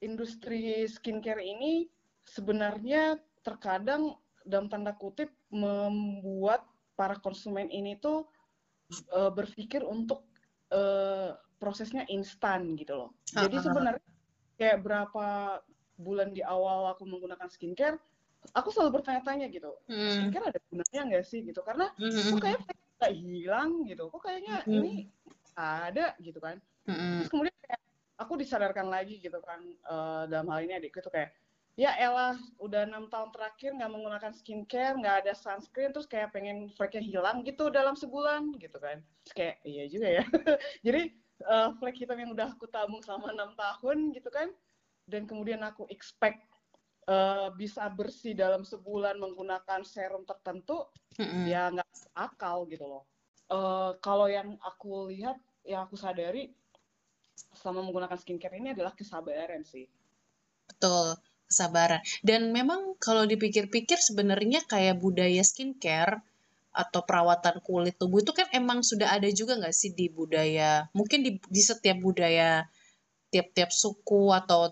[0.02, 1.88] industri skincare ini
[2.28, 6.65] sebenarnya terkadang dalam tanda kutip membuat
[6.97, 8.28] para konsumen ini tuh
[9.13, 10.28] uh, berpikir untuk
[10.73, 13.10] uh, prosesnya instan gitu loh.
[13.12, 13.41] Uh -huh.
[13.47, 14.06] Jadi sebenarnya
[14.58, 15.26] kayak berapa
[15.98, 17.98] bulan di awal aku menggunakan skincare,
[18.54, 20.13] aku selalu bertanya-tanya gitu, hmm.
[20.13, 21.62] skincare ada gunanya nggak sih gitu?
[21.65, 22.38] Karena hmm.
[22.38, 22.62] kayak
[22.98, 24.74] nggak hilang gitu kok kayaknya mm.
[24.74, 24.93] ini
[25.54, 26.58] ada gitu kan
[26.89, 27.22] mm.
[27.22, 27.82] terus kemudian kayak
[28.17, 31.30] aku disadarkan lagi gitu kan uh, dalam hal ini adikku tuh kayak
[31.78, 36.74] ya elah udah enam tahun terakhir nggak menggunakan skincare nggak ada sunscreen terus kayak pengen
[36.74, 40.24] flake hilang gitu dalam sebulan gitu kan terus kayak iya juga ya
[40.86, 41.13] jadi
[41.45, 44.50] uh, flake hitam yang udah aku tabung selama enam tahun gitu kan.
[45.08, 46.43] Dan kemudian aku expect
[47.08, 51.43] uh, bisa bersih dalam sebulan menggunakan serum tertentu mm-hmm.
[51.47, 53.04] ya nggak akal gitu loh.
[53.47, 56.52] Uh, kalau yang aku lihat yang aku sadari
[57.56, 59.88] selama menggunakan skincare ini adalah kesabaran sih.
[60.67, 61.15] Betul
[61.47, 62.04] kesabaran.
[62.21, 66.19] Dan memang kalau dipikir-pikir sebenarnya kayak budaya skincare
[66.78, 71.26] atau perawatan kulit tubuh itu kan emang sudah ada juga nggak sih di budaya mungkin
[71.26, 72.70] di, di setiap budaya
[73.34, 74.70] tiap-tiap suku atau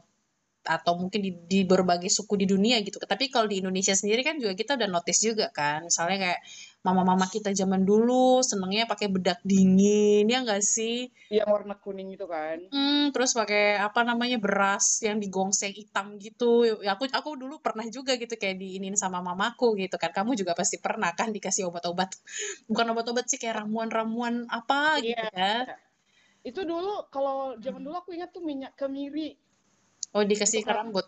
[0.66, 2.98] atau mungkin di, di berbagai suku di dunia gitu.
[2.98, 5.86] Tapi kalau di Indonesia sendiri kan juga kita udah notice juga kan.
[5.86, 6.40] Misalnya kayak
[6.86, 11.10] mama-mama kita zaman dulu senengnya pakai bedak dingin ya enggak sih?
[11.34, 12.62] Yang warna kuning itu kan.
[12.70, 16.66] Hmm, terus pakai apa namanya beras yang digongseng hitam gitu.
[16.86, 20.14] Ya, aku aku dulu pernah juga gitu kayak diinin sama mamaku gitu kan.
[20.14, 22.14] Kamu juga pasti pernah kan dikasih obat-obat.
[22.70, 25.66] Bukan obat-obat sih kayak ramuan-ramuan apa gitu ya.
[26.46, 29.34] Itu dulu kalau zaman dulu aku ingat tuh minyak kemiri
[30.16, 31.04] Oh, dikasih ke rambut.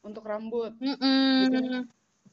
[0.00, 0.72] Untuk rambut.
[0.80, 1.84] Mm -mm.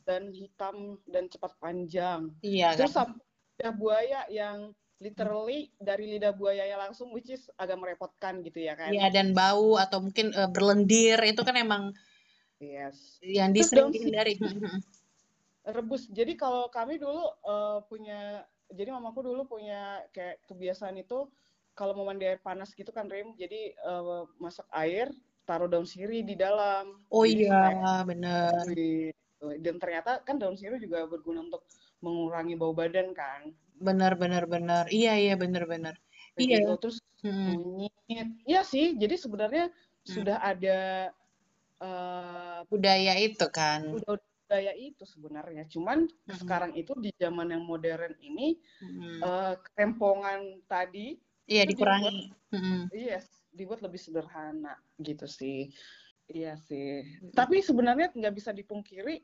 [0.07, 2.31] dan hitam dan cepat panjang.
[2.39, 2.79] Iya.
[2.79, 3.19] Terus kan?
[3.59, 8.89] ada buaya yang literally dari lidah buayanya langsung which is agak merepotkan gitu ya kan
[8.89, 11.93] iya dan bau atau mungkin uh, berlendir itu kan emang
[12.57, 14.41] yes yang disering dihindari
[15.77, 18.41] rebus jadi kalau kami dulu uh, punya
[18.73, 21.29] jadi mamaku dulu punya kayak kebiasaan itu
[21.77, 25.13] kalau mau mandi air panas gitu kan Rim jadi uh, masak air
[25.47, 28.67] taruh daun sirih di dalam oh iya benar
[29.63, 31.63] dan ternyata kan daun sirih juga berguna untuk
[32.03, 35.95] mengurangi bau badan kan benar benar benar iya iya benar benar
[36.35, 36.75] iya gitu.
[36.77, 37.87] terus hmm.
[38.45, 40.07] iya sih jadi sebenarnya hmm.
[40.11, 40.79] sudah ada
[41.81, 46.37] uh, budaya itu kan budaya itu sebenarnya cuman hmm.
[46.41, 49.21] sekarang itu di zaman yang modern ini hmm.
[49.21, 52.81] uh, kerempongan tadi iya dikurangi dibuat, hmm.
[52.93, 53.25] yes
[53.57, 55.73] dibuat lebih sederhana gitu sih
[56.29, 57.33] iya sih hmm.
[57.33, 59.19] tapi sebenarnya nggak bisa dipungkiri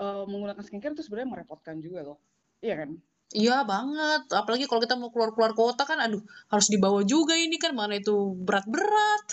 [0.00, 2.18] uh, menggunakan skincare itu sebenarnya merepotkan juga loh
[2.64, 2.96] iya kan
[3.34, 7.72] Iya banget, apalagi kalau kita mau keluar-keluar kota kan, aduh harus dibawa juga ini kan,
[7.74, 9.26] mana itu berat-berat.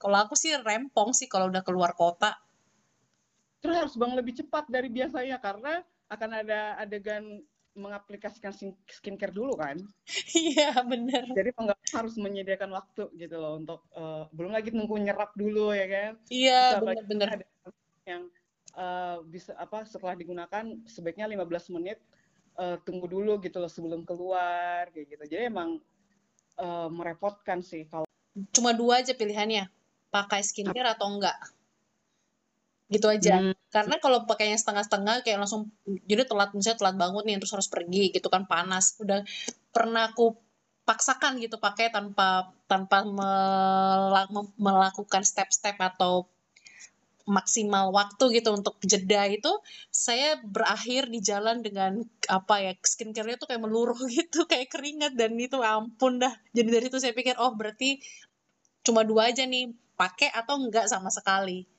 [0.00, 2.32] Kalau aku sih rempong sih kalau udah keluar kota.
[3.60, 7.42] Terus harus bang lebih cepat dari biasanya karena akan ada adegan
[7.74, 8.54] mengaplikasikan
[8.90, 9.78] skincare dulu kan.
[10.34, 11.30] Iya benar.
[11.30, 15.86] Jadi nggak harus menyediakan waktu gitu loh untuk uh, belum lagi nunggu nyerap dulu ya
[15.86, 16.12] kan.
[16.30, 17.42] Iya benar-benar.
[18.06, 18.22] Yang
[18.78, 21.98] uh, bisa apa setelah digunakan sebaiknya 15 menit
[22.58, 25.78] uh, tunggu dulu gitu loh sebelum keluar kayak gitu jadi emang
[26.58, 28.06] uh, merepotkan sih kalau
[28.50, 29.70] cuma dua aja pilihannya
[30.10, 31.38] pakai skincare atau enggak
[32.90, 33.54] gitu aja hmm.
[33.74, 35.74] Karena kalau pakainya setengah-setengah kayak langsung
[36.06, 38.94] jadi telat misalnya telat bangun nih terus harus pergi gitu kan panas.
[39.02, 39.26] Udah
[39.74, 40.38] pernah aku
[40.86, 43.02] paksakan gitu pakai tanpa tanpa
[44.54, 46.30] melakukan step-step atau
[47.26, 49.50] maksimal waktu gitu untuk jeda itu
[49.90, 51.98] saya berakhir di jalan dengan
[52.30, 55.18] apa ya skincare-nya tuh kayak meluruh gitu kayak keringat.
[55.18, 56.30] Dan itu ampun dah.
[56.54, 57.98] Jadi dari itu saya pikir oh berarti
[58.86, 61.73] cuma dua aja nih pakai atau enggak sama sekali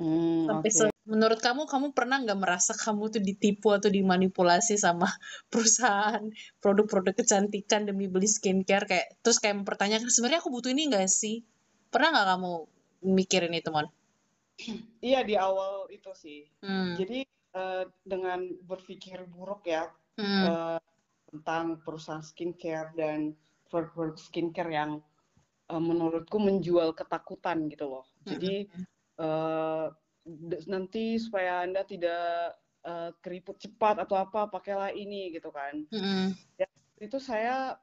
[0.00, 0.90] hmm, sampai okay.
[1.04, 5.06] menurut kamu kamu pernah nggak merasa kamu tuh ditipu atau dimanipulasi sama
[5.52, 6.22] perusahaan
[6.58, 11.44] produk-produk kecantikan demi beli skincare kayak terus kayak mempertanyakan sebenarnya aku butuh ini enggak sih
[11.94, 12.52] pernah nggak kamu
[13.04, 13.86] mikirin itu mon?
[14.98, 16.48] Iya di awal itu sih.
[16.64, 16.96] Hmm.
[16.98, 17.22] Jadi
[17.54, 19.86] uh, dengan berpikir buruk ya
[20.18, 20.42] hmm.
[20.48, 20.80] uh,
[21.30, 23.34] tentang perusahaan skincare dan
[23.70, 24.90] produk skincare yang
[25.70, 28.06] uh, menurutku menjual ketakutan gitu loh.
[28.24, 28.66] Jadi
[29.20, 29.92] uh,
[30.68, 35.84] nanti supaya anda tidak uh, keriput cepat atau apa pakailah ini gitu kan.
[35.92, 36.32] Hmm.
[36.56, 36.66] Ya,
[37.00, 37.76] itu saya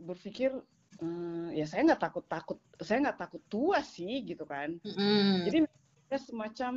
[0.00, 0.52] berpikir
[1.00, 4.76] uh, ya saya nggak takut takut saya nggak takut tua sih gitu kan.
[4.84, 5.48] Hmm.
[5.48, 5.64] Jadi
[6.10, 6.72] ada semacam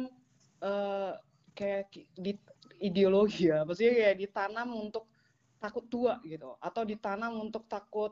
[0.61, 1.13] uh,
[1.53, 2.37] kayak di
[2.83, 5.07] ideologi ya, maksudnya kayak ditanam untuk
[5.61, 8.11] takut tua gitu, atau ditanam untuk takut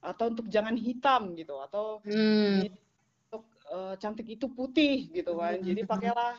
[0.00, 2.66] atau untuk jangan hitam gitu, atau hmm.
[4.00, 5.66] Cantik itu putih gitu kan, hmm.
[5.68, 6.34] jadi pakailah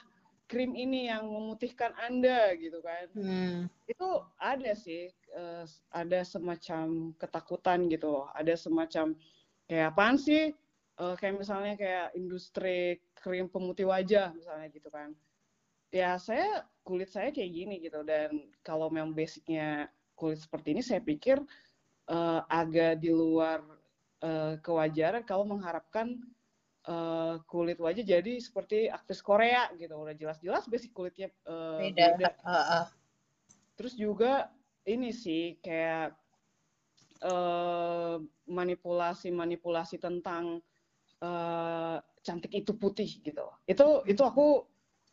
[0.50, 3.70] krim ini yang memutihkan anda gitu kan, hmm.
[3.88, 4.10] itu
[4.42, 9.16] ada sih, uh, ada semacam ketakutan gitu, ada semacam
[9.70, 10.52] kayak apaan sih?
[11.00, 15.16] Uh, kayak misalnya kayak industri krim pemutih wajah misalnya gitu kan.
[15.90, 18.06] Ya saya kulit saya kayak gini gitu.
[18.06, 21.42] Dan kalau memang basicnya kulit seperti ini saya pikir
[22.12, 23.66] uh, agak di luar
[24.22, 26.22] uh, kewajaran kalau mengharapkan
[26.88, 32.32] uh, kulit wajah jadi seperti aktris Korea gitu udah jelas-jelas basic kulitnya uh, beda, beda.
[32.42, 32.86] Uh, uh.
[33.78, 34.50] terus juga
[34.86, 36.18] ini sih kayak
[38.50, 40.58] manipulasi-manipulasi uh, tentang
[41.22, 43.46] uh, cantik itu putih gitu.
[43.70, 44.66] Itu itu aku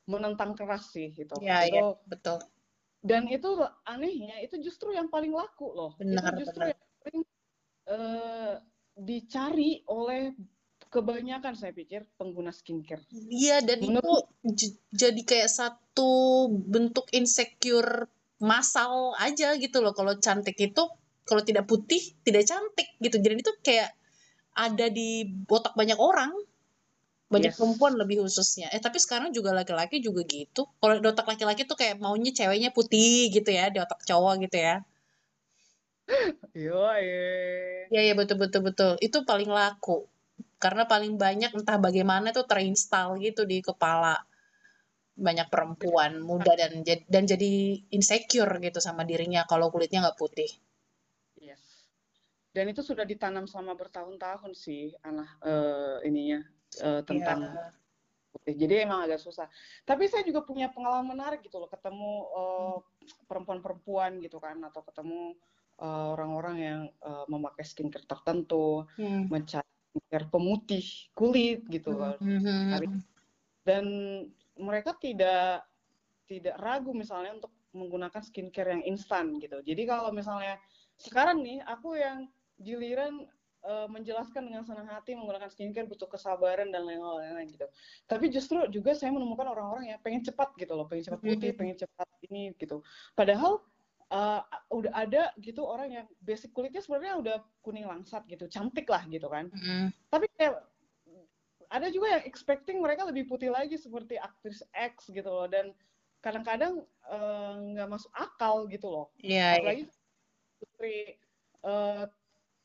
[0.08, 1.36] menentang keras sih itu.
[1.44, 2.40] Iya, iya, betul.
[3.04, 5.92] Dan itu anehnya itu justru yang paling laku loh.
[6.00, 6.72] Benar, itu justru benar.
[6.72, 7.20] yang paling
[7.92, 8.54] uh,
[8.98, 10.32] dicari oleh
[10.88, 13.04] kebanyakan saya pikir pengguna skincare.
[13.12, 18.08] Iya dan Menurut, itu jadi kayak satu bentuk insecure
[18.40, 20.82] masal aja gitu loh kalau cantik itu
[21.28, 23.20] kalau tidak putih tidak cantik gitu.
[23.20, 23.92] Jadi itu kayak
[24.56, 26.32] ada di otak banyak orang
[27.28, 27.60] banyak yes.
[27.60, 31.76] perempuan lebih khususnya eh tapi sekarang juga laki-laki juga gitu kalau di otak laki-laki tuh
[31.76, 34.80] kayak maunya ceweknya putih gitu ya di otak cowok gitu ya
[36.56, 37.22] Iya, iya.
[37.92, 38.90] Iya, betul betul betul.
[39.04, 40.08] Itu paling laku.
[40.58, 44.18] Karena paling banyak entah bagaimana tuh terinstall gitu di kepala
[45.18, 50.46] banyak perempuan muda dan dan jadi insecure gitu sama dirinya kalau kulitnya nggak putih
[52.58, 56.42] dan itu sudah ditanam selama bertahun-tahun sih anak uh, ininya
[56.82, 57.70] uh, tentang yeah.
[58.48, 59.44] Jadi emang agak susah.
[59.84, 62.76] Tapi saya juga punya pengalaman menarik gitu loh, ketemu uh,
[63.28, 65.36] perempuan-perempuan gitu kan, atau ketemu
[65.80, 69.28] orang-orang uh, yang uh, memakai skincare tertentu, hmm.
[69.28, 69.67] mencari
[69.98, 72.40] skincare pemutih kulit gitu hmm.
[72.40, 73.02] hmm.
[73.66, 73.84] Dan
[74.54, 75.66] mereka tidak
[76.30, 79.60] tidak ragu misalnya untuk menggunakan skincare yang instan gitu.
[79.60, 80.56] Jadi kalau misalnya
[80.96, 83.28] sekarang nih aku yang giliran
[83.64, 87.66] uh, menjelaskan dengan senang hati menggunakan skincare butuh kesabaran dan lain-lain gitu.
[88.06, 91.76] Tapi justru juga saya menemukan orang-orang yang pengen cepat gitu loh, pengen cepat putih, pengen
[91.78, 92.82] cepat ini gitu.
[93.14, 93.62] Padahal
[94.12, 94.40] uh,
[94.72, 99.28] udah ada gitu orang yang basic kulitnya sebenarnya udah kuning langsat gitu, cantik lah gitu
[99.28, 99.52] kan.
[99.52, 99.92] Mm.
[100.08, 100.64] Tapi kayak
[101.68, 105.76] ada juga yang expecting mereka lebih putih lagi seperti aktris X gitu loh dan
[106.24, 106.80] kadang-kadang
[107.12, 109.06] eh, nggak uh, masuk akal gitu loh.
[109.20, 109.36] Iya.
[109.36, 110.58] Yeah, Apalagi yeah.
[110.58, 110.98] putri
[111.62, 112.04] uh,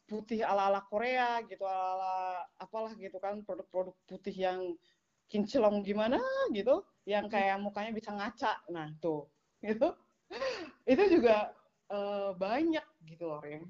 [0.07, 4.73] putih ala-ala Korea gitu, ala-ala apalah gitu kan produk-produk putih yang
[5.27, 6.23] kinclong gimana
[6.55, 8.63] gitu, yang kayak mukanya bisa ngaca.
[8.71, 9.27] Nah, tuh.
[9.59, 9.91] Gitu
[10.91, 11.51] itu juga
[11.89, 13.65] uh, banyak gitu loh yang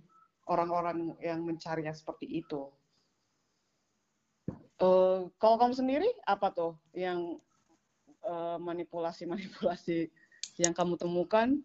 [0.48, 2.68] orang-orang yang mencarinya seperti itu.
[4.82, 7.40] Uh, kalau kamu sendiri apa tuh yang
[8.28, 10.12] uh, manipulasi-manipulasi
[10.60, 11.62] yang kamu temukan?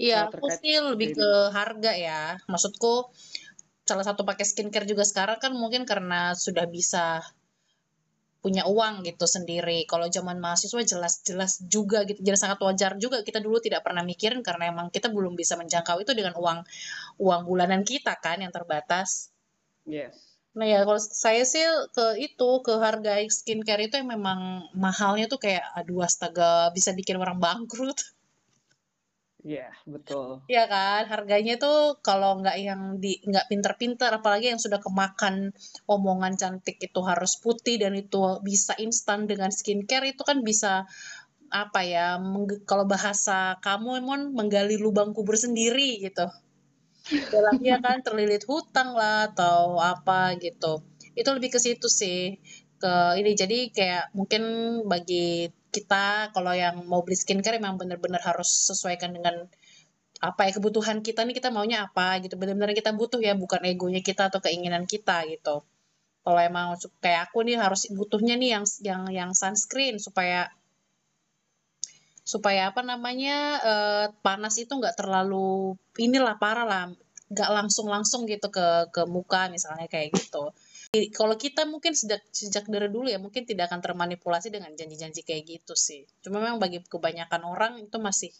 [0.00, 2.22] Iya, aku sih lebih ke harga ya.
[2.46, 3.10] Maksudku
[3.84, 7.26] salah satu pakai skincare juga sekarang kan mungkin karena sudah bisa
[8.40, 9.84] punya uang gitu sendiri.
[9.84, 14.40] Kalau zaman mahasiswa jelas-jelas juga gitu, jelas sangat wajar juga kita dulu tidak pernah mikirin
[14.40, 16.64] karena emang kita belum bisa menjangkau itu dengan uang
[17.20, 19.28] uang bulanan kita kan yang terbatas.
[19.84, 20.16] Yes.
[20.56, 21.62] Nah ya kalau saya sih
[21.94, 27.20] ke itu ke harga skincare itu yang memang mahalnya tuh kayak aduh astaga bisa bikin
[27.20, 28.00] orang bangkrut.
[29.40, 30.44] Iya, yeah, betul.
[30.52, 35.56] Iya kan, harganya tuh kalau nggak yang di nggak pinter-pinter, apalagi yang sudah kemakan
[35.88, 40.84] omongan cantik itu harus putih dan itu bisa instan dengan skincare itu kan bisa
[41.50, 42.20] apa ya,
[42.68, 46.26] kalau bahasa kamu emang menggali lubang kubur sendiri gitu.
[47.32, 50.84] Dalamnya kan terlilit hutang lah atau apa gitu.
[51.16, 52.36] Itu lebih ke situ sih
[52.80, 54.42] ke ini jadi kayak mungkin
[54.88, 59.46] bagi kita kalau yang mau beli skincare memang benar-benar harus sesuaikan dengan
[60.20, 62.36] apa ya kebutuhan kita nih kita maunya apa gitu.
[62.36, 65.64] Benar-benar kita butuh ya bukan egonya kita atau keinginan kita gitu.
[66.20, 70.52] Kalau emang kayak aku nih harus butuhnya nih yang yang yang sunscreen supaya
[72.30, 76.84] supaya apa namanya eh, panas itu nggak terlalu inilah parah lah
[77.30, 80.50] nggak langsung langsung gitu ke ke muka misalnya kayak gitu
[80.90, 85.46] kalau kita mungkin sejak sejak dari dulu ya mungkin tidak akan termanipulasi dengan janji-janji kayak
[85.46, 86.02] gitu sih.
[86.18, 88.34] Cuma memang bagi kebanyakan orang itu masih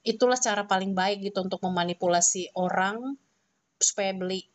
[0.00, 3.20] itulah cara paling baik gitu untuk memanipulasi orang
[3.76, 4.48] supaya beli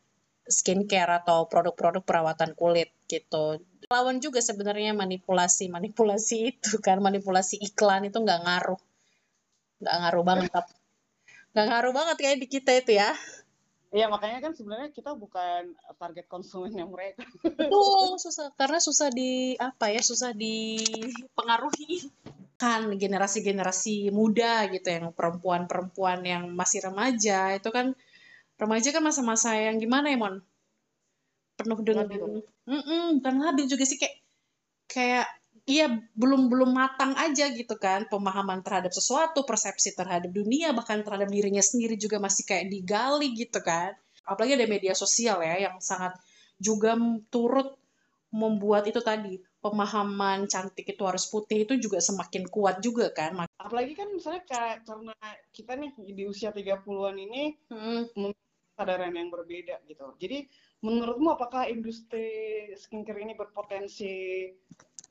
[0.50, 3.62] skincare atau produk-produk perawatan kulit gitu.
[3.94, 8.82] Lawan juga sebenarnya manipulasi-manipulasi itu kan manipulasi iklan itu nggak ngaruh,
[9.86, 10.50] nggak ngaruh banget,
[11.54, 13.14] nggak ngaruh banget kayak di kita itu ya.
[13.94, 17.30] Iya makanya kan sebenarnya kita bukan target konsumen yang mereka.
[17.46, 22.10] Betul susah karena susah di apa ya susah dipengaruhi
[22.58, 27.54] kan generasi-generasi muda gitu yang perempuan-perempuan yang masih remaja.
[27.54, 27.94] Itu kan
[28.58, 30.42] remaja kan masa-masa yang gimana ya mon?
[31.54, 34.18] Penuh dengan mm -mm, bukan labil juga sih kayak
[34.90, 35.28] kayak
[35.64, 38.08] iya belum belum matang aja gitu kan.
[38.12, 43.60] Pemahaman terhadap sesuatu persepsi terhadap dunia bahkan terhadap dirinya sendiri juga masih kayak digali gitu
[43.64, 43.96] kan.
[44.24, 46.16] Apalagi ada media sosial ya yang sangat
[46.60, 46.96] juga
[47.28, 47.76] turut
[48.34, 53.48] membuat itu tadi pemahaman cantik itu harus putih itu juga semakin kuat juga kan.
[53.56, 55.16] Apalagi kan misalnya kayak karena
[55.56, 58.34] kita nih di usia 30-an ini hmm.
[58.74, 60.18] kesadaran yang berbeda gitu.
[60.20, 60.50] Jadi
[60.84, 62.28] menurutmu apakah industri
[62.76, 64.50] skincare ini berpotensi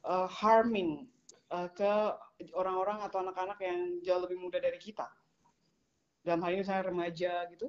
[0.06, 1.06] uh, harming
[1.50, 1.92] uh, ke
[2.54, 5.06] orang-orang atau anak-anak yang jauh lebih muda dari kita.
[6.22, 7.66] Dalam hal ini saya remaja gitu.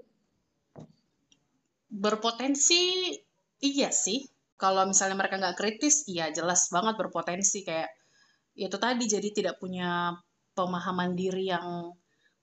[1.90, 3.14] Berpotensi
[3.62, 4.26] iya sih.
[4.58, 7.90] Kalau misalnya mereka nggak kritis, iya jelas banget berpotensi kayak
[8.54, 10.14] itu tadi jadi tidak punya
[10.54, 11.90] pemahaman diri yang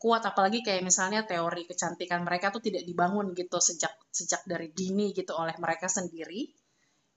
[0.00, 5.12] kuat apalagi kayak misalnya teori kecantikan mereka tuh tidak dibangun gitu sejak sejak dari dini
[5.12, 6.50] gitu oleh mereka sendiri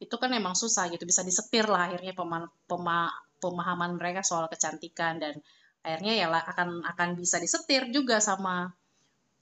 [0.01, 5.19] itu kan emang susah gitu bisa disetir lah akhirnya pema, pema, pemahaman mereka soal kecantikan
[5.19, 5.39] dan
[5.83, 8.71] akhirnya ya akan akan bisa disetir juga sama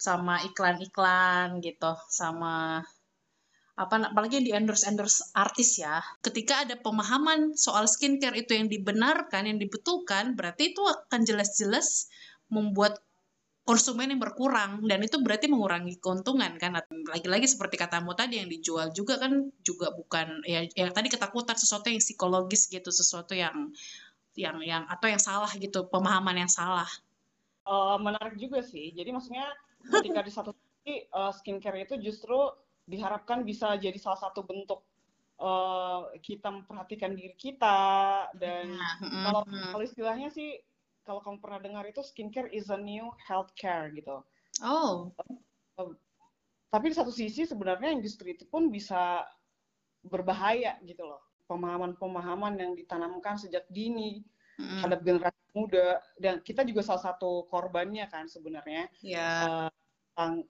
[0.01, 2.81] sama iklan-iklan gitu sama
[3.77, 6.03] apa apalagi di endorse endorse artis ya.
[6.21, 12.11] Ketika ada pemahaman soal skincare itu yang dibenarkan yang dibetulkan berarti itu akan jelas-jelas
[12.51, 12.99] membuat
[13.71, 16.75] konsumen yang berkurang dan itu berarti mengurangi keuntungan kan?
[17.07, 21.87] Lagi-lagi seperti katamu tadi yang dijual juga kan juga bukan ya, ya tadi ketakutan sesuatu
[21.87, 23.71] yang psikologis gitu sesuatu yang
[24.35, 26.87] yang yang atau yang salah gitu pemahaman yang salah.
[27.63, 28.91] Uh, menarik juga sih.
[28.91, 29.47] Jadi maksudnya
[29.87, 32.51] ketika di satu uh, skincare itu justru
[32.83, 34.83] diharapkan bisa jadi salah satu bentuk
[35.39, 37.79] uh, kita memperhatikan diri kita
[38.35, 39.23] dan mm-hmm.
[39.25, 40.59] kalau kalau istilahnya sih
[41.05, 44.21] kalau kamu pernah dengar itu skincare is a new healthcare gitu.
[44.61, 45.09] Oh.
[45.79, 45.93] Uh,
[46.71, 49.25] tapi di satu sisi sebenarnya industri itu pun bisa
[50.05, 51.21] berbahaya gitu loh.
[51.49, 54.23] Pemahaman-pemahaman yang ditanamkan sejak dini
[54.55, 54.79] mm.
[54.79, 58.87] terhadap generasi muda dan kita juga salah satu korbannya kan sebenarnya.
[59.03, 59.67] Yeah.
[60.15, 60.45] Uh,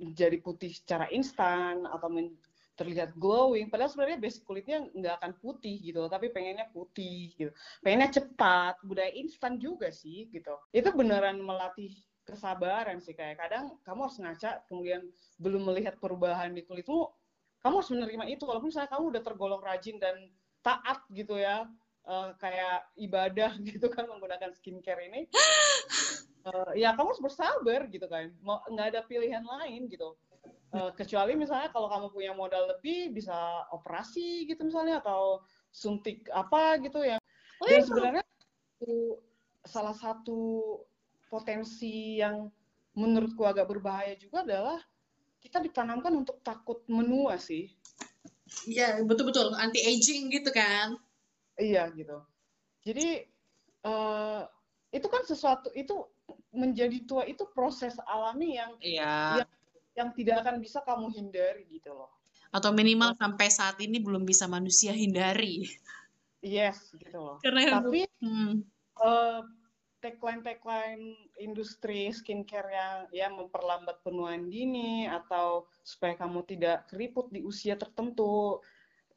[0.00, 2.34] menjadi putih secara instan atau men
[2.80, 7.52] terlihat glowing padahal sebenarnya basic kulitnya nggak akan putih gitu tapi pengennya putih gitu.
[7.84, 10.56] Pengennya cepat budaya instan juga sih gitu.
[10.72, 11.92] Itu beneran melatih
[12.24, 15.02] kesabaran sih kayak kadang kamu harus ngaca kemudian
[15.42, 17.10] belum melihat perubahan di kulitmu
[17.60, 20.30] kamu harus menerima itu walaupun saya kamu udah tergolong rajin dan
[20.64, 21.68] taat gitu ya
[22.08, 25.28] uh, kayak ibadah gitu kan menggunakan skincare ini.
[26.46, 30.16] Uh, ya kamu harus bersabar gitu kan mau nggak ada pilihan lain gitu
[30.70, 35.42] Uh, kecuali misalnya kalau kamu punya modal lebih bisa operasi gitu misalnya atau
[35.74, 37.18] suntik apa gitu ya.
[37.58, 37.86] Oh, Dan iya.
[37.86, 38.24] sebenarnya
[38.78, 39.18] itu
[39.66, 40.78] salah satu
[41.26, 42.46] potensi yang
[42.94, 44.78] menurutku agak berbahaya juga adalah
[45.42, 47.70] kita ditanamkan untuk takut menua sih.
[48.66, 50.98] Iya, betul-betul anti aging gitu kan.
[51.56, 52.18] Iya gitu.
[52.82, 53.26] Jadi
[53.86, 54.42] uh,
[54.90, 56.06] itu kan sesuatu itu
[56.50, 59.42] menjadi tua itu proses alami yang iya.
[59.42, 59.50] yang
[60.00, 62.10] yang tidak akan bisa kamu hindari gitu loh.
[62.50, 65.68] Atau minimal sampai saat ini belum bisa manusia hindari.
[66.40, 67.36] Yes, gitu loh.
[67.44, 68.52] Karena Tapi hmm.
[68.96, 69.44] uh,
[70.00, 77.76] tagline-tagline industri skincare yang ya memperlambat penuaan dini atau supaya kamu tidak keriput di usia
[77.76, 78.58] tertentu.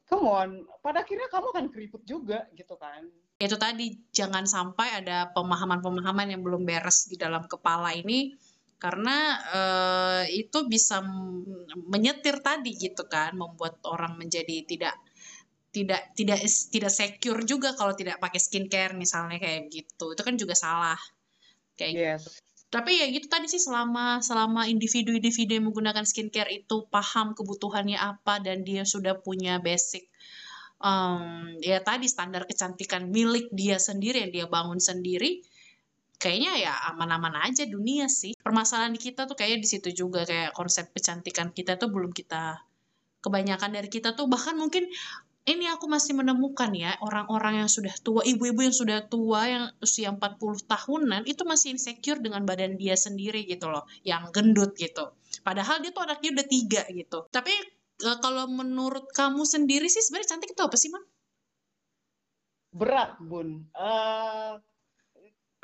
[0.04, 0.50] Come on,
[0.84, 3.08] pada akhirnya kamu akan keriput juga gitu kan.
[3.40, 8.36] Itu tadi jangan sampai ada pemahaman-pemahaman yang belum beres di dalam kepala ini
[8.84, 11.00] karena uh, itu bisa
[11.88, 14.92] menyetir tadi gitu kan membuat orang menjadi tidak
[15.72, 20.52] tidak tidak tidak secure juga kalau tidak pakai skincare misalnya kayak gitu itu kan juga
[20.52, 21.00] salah
[21.80, 22.04] kayak gitu.
[22.04, 22.20] yes.
[22.28, 22.28] gitu.
[22.68, 28.44] tapi ya gitu tadi sih selama selama individu-individu yang menggunakan skincare itu paham kebutuhannya apa
[28.44, 30.12] dan dia sudah punya basic
[30.84, 35.40] um, ya tadi standar kecantikan milik dia sendiri yang dia bangun sendiri
[36.18, 38.34] kayaknya ya aman-aman aja dunia sih.
[38.40, 42.60] Permasalahan di kita tuh kayaknya di situ juga kayak konsep kecantikan kita tuh belum kita
[43.24, 44.84] kebanyakan dari kita tuh bahkan mungkin
[45.44, 50.08] ini aku masih menemukan ya orang-orang yang sudah tua, ibu-ibu yang sudah tua yang usia
[50.08, 55.12] 40 tahunan itu masih insecure dengan badan dia sendiri gitu loh, yang gendut gitu.
[55.44, 57.28] Padahal dia tuh anaknya udah tiga gitu.
[57.28, 57.52] Tapi
[58.00, 61.04] e, kalau menurut kamu sendiri sih sebenarnya cantik itu apa sih, Man?
[62.72, 63.68] Berat, Bun.
[63.76, 64.56] Uh,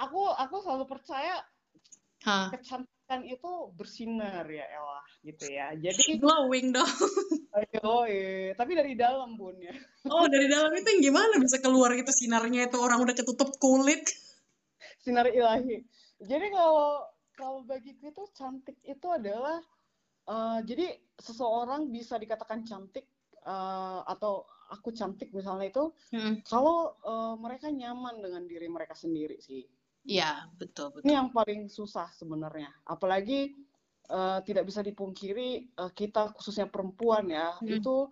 [0.00, 1.36] aku aku selalu percaya
[2.24, 2.48] huh.
[2.48, 5.76] kecantikan itu bersinar ya Ella gitu ya.
[5.76, 6.88] Jadi glowing dong.
[7.82, 9.74] Oh iya, tapi dari dalam bun ya.
[10.06, 14.06] Oh dari dalam itu yang gimana bisa keluar gitu sinarnya itu orang udah ketutup kulit.
[15.02, 15.82] Sinar ilahi.
[16.22, 19.58] Jadi kalau kalau bagiku itu cantik itu adalah
[20.30, 23.10] uh, jadi seseorang bisa dikatakan cantik
[23.42, 25.84] uh, atau aku cantik misalnya itu
[26.14, 26.46] hmm.
[26.46, 29.66] kalau uh, mereka nyaman dengan diri mereka sendiri sih
[30.08, 31.04] Iya, betul, betul.
[31.04, 32.72] Ini yang paling susah sebenarnya.
[32.88, 33.52] Apalagi
[34.08, 37.80] uh, tidak bisa dipungkiri uh, kita khususnya perempuan ya, hmm.
[37.80, 38.08] itu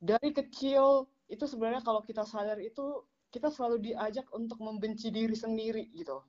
[0.00, 5.88] dari kecil itu sebenarnya kalau kita sadar itu kita selalu diajak untuk membenci diri sendiri
[5.94, 6.20] gitu.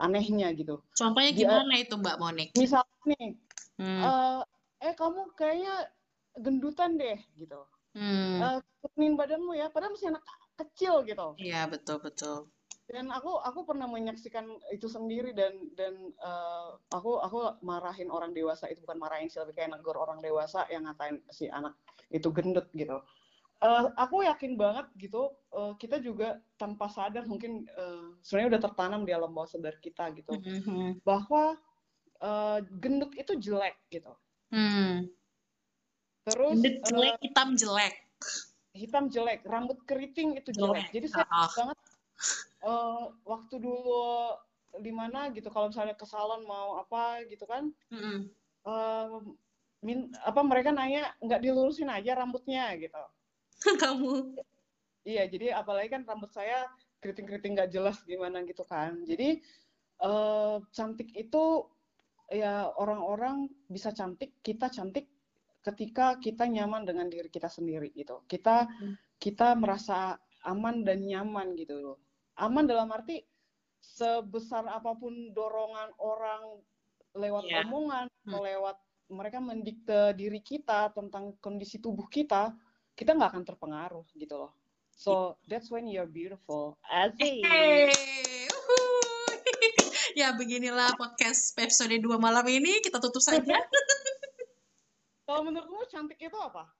[0.00, 0.80] Anehnya gitu.
[0.96, 2.48] Contohnya gimana Dia, itu Mbak Monik?
[2.56, 3.28] Misalnya nih,
[3.76, 4.00] hmm.
[4.00, 4.40] uh,
[4.80, 5.74] eh kamu kayaknya
[6.40, 7.60] gendutan deh gitu.
[7.92, 8.62] Hmm.
[8.96, 10.24] Uh, badanmu ya, padahal masih anak
[10.56, 11.36] kecil gitu.
[11.36, 12.48] Iya, betul, betul
[12.90, 18.66] dan aku aku pernah menyaksikan itu sendiri dan dan uh, aku aku marahin orang dewasa
[18.66, 21.78] itu bukan marahin sih lebih kayak negor orang dewasa yang ngatain si anak
[22.10, 22.98] itu gendut gitu
[23.62, 29.06] uh, aku yakin banget gitu uh, kita juga tanpa sadar mungkin uh, sebenarnya udah tertanam
[29.06, 31.06] di alam bawah sadar kita gitu mm-hmm.
[31.06, 31.54] bahwa
[32.18, 34.10] uh, gendut itu jelek gitu
[34.50, 35.06] mm.
[36.26, 37.94] terus gendut jelek uh, hitam jelek
[38.74, 40.94] hitam jelek rambut keriting itu jelek, jelek.
[40.94, 41.50] jadi saya uh-huh.
[41.54, 41.78] banget
[42.64, 44.34] uh, waktu dulu
[44.78, 48.18] di mana gitu kalau misalnya ke salon mau apa gitu kan mm-hmm.
[48.64, 49.18] uh,
[49.80, 53.00] min apa mereka nanya nggak dilurusin aja rambutnya gitu.
[53.82, 54.36] Kamu.
[55.08, 56.68] Iya jadi apalagi kan rambut saya
[57.00, 59.00] keriting-keriting nggak jelas gimana gitu kan.
[59.08, 59.40] Jadi
[60.04, 61.64] uh, cantik itu
[62.28, 65.08] ya orang-orang bisa cantik kita cantik
[65.64, 68.20] ketika kita nyaman dengan diri kita sendiri gitu.
[68.28, 69.16] Kita mm.
[69.16, 71.76] kita merasa aman dan nyaman gitu.
[71.80, 71.98] loh
[72.38, 73.24] aman dalam arti
[73.80, 76.60] sebesar apa pun dorongan orang
[77.16, 77.64] lewat yeah.
[77.66, 78.28] omongan hmm.
[78.30, 78.76] atau lewat
[79.10, 82.54] mereka mendikte diri kita tentang kondisi tubuh kita,
[82.94, 84.54] kita nggak akan terpengaruh gitu loh.
[84.94, 86.78] So that's when you're beautiful.
[86.86, 87.42] Asik.
[87.42, 87.90] Hey,
[90.20, 93.58] ya beginilah podcast episode 2 malam ini kita tutup saja.
[95.26, 96.70] Kalau menurutmu cantik itu apa?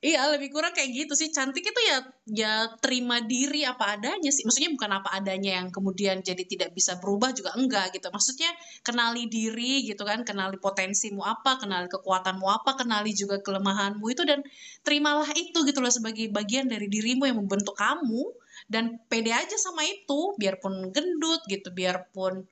[0.00, 1.28] Iya lebih kurang kayak gitu sih.
[1.28, 4.48] Cantik itu ya ya terima diri apa adanya sih.
[4.48, 8.08] Maksudnya bukan apa adanya yang kemudian jadi tidak bisa berubah juga enggak gitu.
[8.08, 8.48] Maksudnya
[8.80, 14.40] kenali diri gitu kan kenali potensimu apa kenali kekuatanmu apa kenali juga kelemahanmu itu dan
[14.80, 18.24] terimalah itu gitu loh sebagai bagian dari dirimu yang membentuk kamu
[18.72, 20.32] dan pede aja sama itu.
[20.40, 22.48] Biarpun gendut gitu biarpun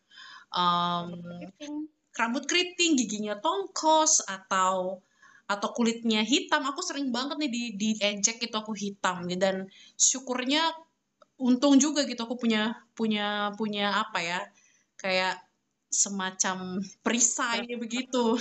[0.52, 1.08] um,
[2.12, 5.00] rambut keriting giginya tongkos atau
[5.48, 9.40] atau kulitnya hitam aku sering banget nih di di ejek itu aku hitam gitu.
[9.40, 9.56] Dan
[9.96, 10.62] syukurnya
[11.40, 14.40] untung juga gitu aku punya punya punya apa ya
[15.00, 15.40] kayak
[15.88, 18.36] semacam perisai begitu.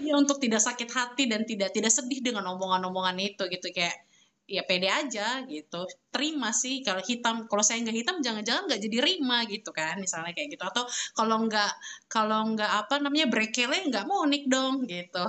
[0.00, 3.96] Ya untuk tidak sakit hati dan tidak tidak sedih dengan omongan-omongan itu gitu kayak
[4.44, 5.88] ya pede aja gitu.
[6.12, 10.36] Terima sih kalau hitam kalau saya nggak hitam jangan-jangan nggak jadi rima gitu kan misalnya
[10.36, 10.64] kayak gitu.
[10.64, 10.84] Atau
[11.16, 11.72] kalau nggak
[12.12, 15.24] kalau nggak apa namanya brekele nggak monik dong gitu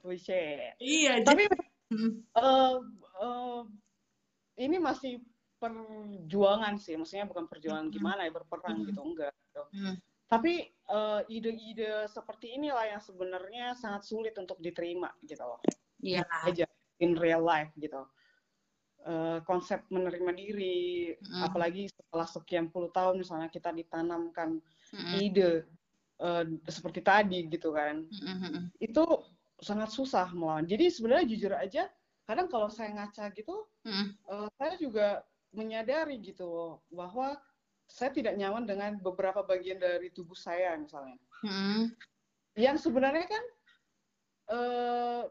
[0.00, 0.80] Buset.
[0.80, 1.20] Iya.
[1.20, 1.44] Tapi
[2.36, 2.80] uh,
[3.20, 3.62] uh,
[4.56, 5.20] ini masih
[5.56, 9.32] perjuangan sih, maksudnya bukan perjuangan gimana ya berperang gitu enggak.
[9.32, 9.62] Gitu.
[9.76, 9.96] Mm.
[10.26, 10.52] Tapi
[10.90, 15.60] uh, ide-ide seperti inilah yang sebenarnya sangat sulit untuk diterima gitu loh.
[16.02, 16.24] Iya.
[16.44, 16.66] Aja
[17.00, 18.04] in real life gitu.
[19.06, 21.46] Uh, konsep menerima diri, mm.
[21.46, 24.58] apalagi setelah sekian puluh tahun misalnya kita ditanamkan
[24.90, 25.14] mm.
[25.22, 25.62] ide
[26.20, 28.72] uh, seperti tadi gitu kan mm-hmm.
[28.80, 29.04] itu
[29.60, 31.88] sangat susah melawan jadi sebenarnya jujur aja
[32.26, 34.06] kadang kalau saya ngaca gitu mm.
[34.28, 35.22] uh, saya juga
[35.54, 37.38] menyadari gitu loh bahwa
[37.86, 41.94] saya tidak nyaman dengan beberapa bagian dari tubuh saya misalnya mm.
[42.58, 43.44] yang sebenarnya kan
[44.52, 45.22] uh,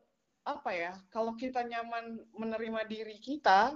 [0.46, 3.76] apa ya kalau kita nyaman menerima diri kita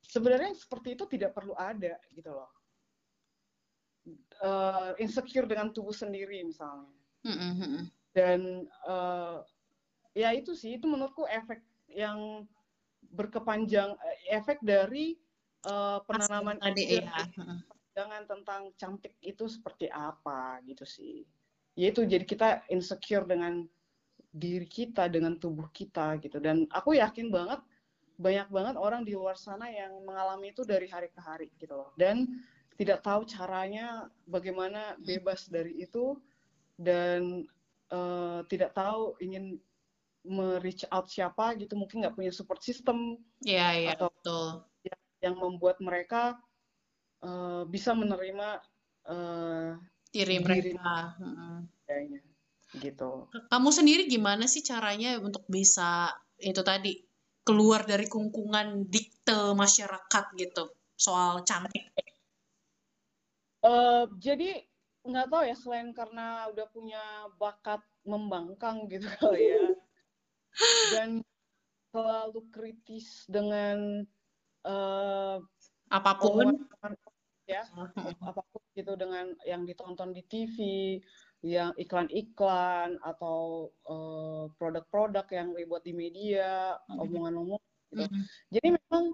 [0.00, 2.48] sebenarnya seperti itu tidak perlu ada gitu loh
[4.42, 6.90] uh, insecure dengan tubuh sendiri misalnya.
[7.26, 7.90] Mm-hmm.
[8.14, 9.42] dan uh,
[10.14, 11.58] ya itu sih itu menurutku efek
[11.90, 12.46] yang
[13.10, 13.98] berkepanjang
[14.30, 15.18] efek dari
[15.66, 17.26] uh, penanaman ide ya.
[17.98, 21.24] jangan tentang cantik itu seperti apa gitu sih.
[21.76, 23.66] Yaitu jadi kita insecure dengan
[24.36, 26.36] diri kita dengan tubuh kita gitu.
[26.36, 27.60] Dan aku yakin banget
[28.16, 31.92] banyak banget orang di luar sana yang mengalami itu dari hari ke hari gitu loh.
[31.96, 32.28] Dan
[32.76, 36.16] tidak tahu caranya bagaimana bebas dari itu
[36.76, 37.48] dan
[37.88, 39.56] uh, tidak tahu ingin
[40.26, 44.46] me-reach out siapa gitu mungkin nggak punya support system yeah, yeah, atau betul.
[44.84, 46.36] Yang, yang membuat mereka
[47.22, 48.60] uh, bisa menerima
[49.06, 49.78] uh,
[50.10, 52.20] diri mereka diri,
[52.82, 53.30] gitu.
[53.30, 56.10] Kamu sendiri gimana sih caranya untuk bisa
[56.42, 56.98] itu tadi
[57.46, 61.86] keluar dari kungkungan dikte masyarakat gitu soal cantik
[63.66, 64.62] Uh, jadi
[65.02, 67.02] nggak tahu ya selain karena udah punya
[67.38, 69.66] bakat membangkang gitu kali ya
[70.94, 71.10] dan
[71.90, 74.06] selalu kritis dengan
[74.66, 75.42] uh,
[75.90, 76.54] apa pun.
[77.46, 77.62] ya
[78.30, 80.56] apa pun gitu dengan yang ditonton di TV
[81.42, 88.02] yang iklan-iklan atau produk produk-produk yang dibuat di media omongan-omongan gitu.
[88.02, 88.22] Mm -hmm.
[88.50, 89.04] jadi memang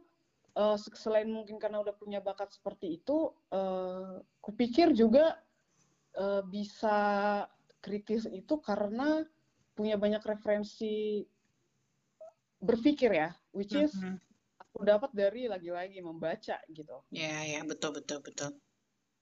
[0.57, 5.38] uh, selain mungkin karena udah punya bakat seperti itu, uh, kupikir juga
[6.18, 6.99] uh, bisa
[7.78, 9.22] kritis itu karena
[9.72, 11.24] punya banyak referensi
[12.62, 14.16] berpikir ya, which is mm -hmm.
[14.61, 16.97] aku dapat dari lagi-lagi membaca gitu.
[17.11, 18.51] Ya, yeah, ya yeah, betul betul betul.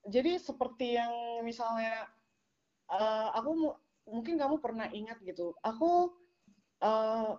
[0.09, 1.13] Jadi seperti yang
[1.45, 2.09] misalnya
[2.89, 3.77] uh, aku
[4.09, 6.09] mungkin kamu pernah ingat gitu, aku
[6.81, 7.37] uh,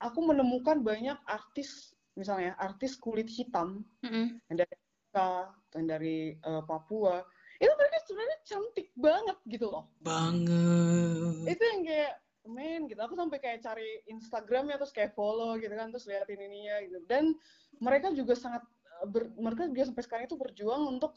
[0.00, 4.26] aku menemukan banyak artis misalnya artis kulit hitam mm-hmm.
[4.52, 5.28] yang dari Afrika
[5.76, 7.24] yang dari uh, Papua.
[7.62, 9.84] Itu mereka sebenarnya cantik banget gitu loh.
[10.02, 11.46] Banget.
[11.46, 12.12] Itu yang kayak
[12.50, 13.00] men gitu.
[13.02, 16.98] Aku sampai kayak cari Instagramnya terus kayak follow gitu kan terus liatin ininya gitu.
[17.06, 17.38] Dan
[17.78, 18.62] mereka juga sangat
[19.02, 21.14] eh, ber, mereka juga sampai sekarang itu berjuang untuk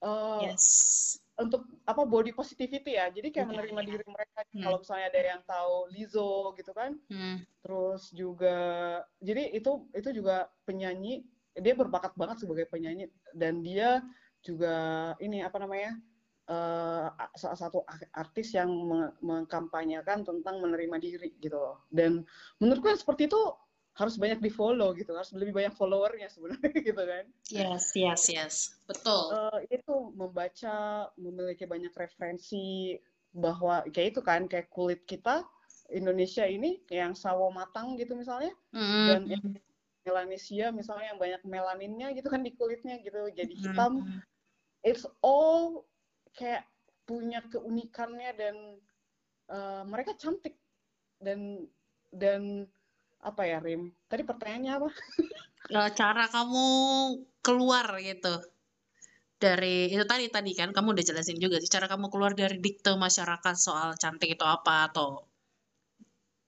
[0.00, 1.20] uh, yes.
[1.36, 3.12] untuk apa body positivity ya.
[3.12, 3.90] Jadi kayak yeah, menerima yeah.
[3.92, 4.40] diri mereka.
[4.52, 4.64] Hmm.
[4.68, 6.92] kalau misalnya ada yang tahu Lizzo gitu kan.
[7.08, 7.40] Hmm.
[7.62, 8.56] terus juga
[9.22, 11.22] jadi itu itu juga penyanyi
[11.58, 13.08] dia berbakat banget sebagai penyanyi.
[13.34, 14.00] Dan dia
[14.42, 15.96] juga ini apa namanya
[16.50, 17.84] uh, salah satu
[18.16, 18.70] artis yang
[19.22, 21.84] mengkampanyekan tentang menerima diri gitu loh.
[21.92, 22.24] Dan
[22.58, 23.40] menurutku yang seperti itu
[23.92, 27.24] harus banyak di follow gitu harus lebih banyak followernya sebenarnya gitu kan.
[27.52, 28.54] Yes yes yes.
[28.88, 29.36] Betul.
[29.36, 32.96] Uh, itu membaca memiliki banyak referensi
[33.32, 35.44] bahwa kayak itu kan kayak kulit kita
[35.92, 38.52] Indonesia ini yang sawo matang gitu misalnya.
[38.72, 39.04] Mm.
[39.08, 39.44] dan yang
[40.02, 44.02] melanesia misalnya yang banyak melaninnya gitu kan di kulitnya gitu jadi hitam.
[44.02, 44.20] mm.
[44.82, 45.86] it's all
[46.34, 46.66] kayak
[47.06, 48.56] punya keunikannya dan
[49.50, 50.56] uh, mereka cantik.
[51.22, 51.66] Dan
[52.10, 52.66] dan
[53.22, 53.94] apa ya Rim?
[54.10, 54.88] Tadi pertanyaannya apa?
[55.70, 56.66] Eh, cara kamu
[57.38, 58.34] keluar gitu.
[59.38, 62.98] Dari itu tadi tadi kan kamu udah jelasin juga sih cara kamu keluar dari dikte
[62.98, 65.22] masyarakat soal cantik itu apa atau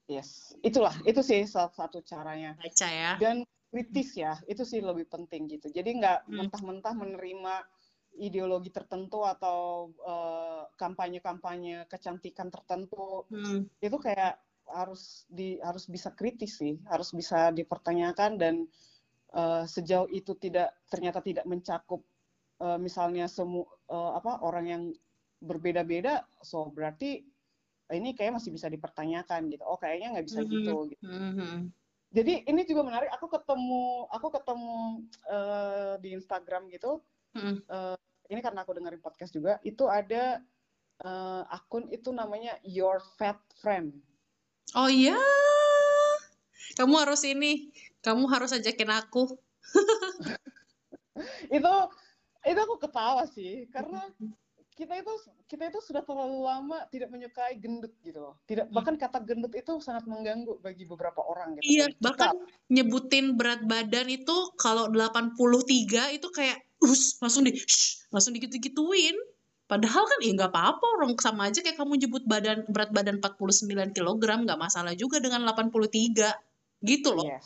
[0.05, 2.53] Yes, itulah itu sih salah satu caranya.
[2.61, 3.17] Baca ya.
[3.17, 3.41] Dan
[3.73, 5.73] kritis ya, itu sih lebih penting gitu.
[5.73, 6.35] Jadi nggak hmm.
[6.45, 7.53] mentah-mentah menerima
[8.15, 13.27] ideologi tertentu atau uh, kampanye-kampanye kecantikan tertentu.
[13.33, 13.67] Hmm.
[13.81, 14.39] Itu kayak
[14.69, 18.55] harus di harus bisa kritis sih, harus bisa dipertanyakan dan
[19.33, 22.01] uh, sejauh itu tidak ternyata tidak mencakup
[22.61, 24.83] uh, misalnya semua uh, apa orang yang
[25.43, 27.21] berbeda-beda, so berarti
[27.93, 29.61] ini kayak masih bisa dipertanyakan gitu.
[29.67, 30.55] Oh kayaknya nggak bisa mm -hmm.
[30.55, 30.75] gitu.
[30.89, 31.55] Gitu mm -hmm.
[32.15, 33.09] jadi ini juga menarik.
[33.13, 34.77] Aku ketemu aku ketemu
[35.29, 37.03] uh, di Instagram gitu.
[37.37, 37.55] Mm -hmm.
[37.69, 37.97] uh,
[38.29, 39.61] ini karena aku dengerin podcast juga.
[39.61, 40.41] Itu ada
[41.05, 43.93] uh, akun itu namanya Your Fat Friend.
[44.73, 45.17] Oh iya.
[46.73, 47.69] Kamu harus ini.
[48.01, 49.37] Kamu harus ajakin aku.
[51.47, 51.73] Itu
[52.45, 53.65] itu aku ketawa sih.
[53.71, 54.03] Karena
[54.75, 55.13] kita itu
[55.47, 58.35] kita itu sudah terlalu lama tidak menyukai gendut gitu loh.
[58.43, 58.75] Tidak hmm.
[58.75, 61.63] bahkan kata gendut itu sangat mengganggu bagi beberapa orang gitu.
[61.63, 62.35] Iya, bahkan
[62.67, 69.15] nyebutin berat badan itu kalau 83 itu kayak us langsung di shh, langsung digitu-gituin.
[69.65, 73.97] Padahal kan ya nggak apa-apa orang sama aja kayak kamu nyebut badan berat badan 49
[73.97, 76.35] kg nggak masalah juga dengan 83
[76.83, 77.25] gitu loh.
[77.25, 77.39] Iya.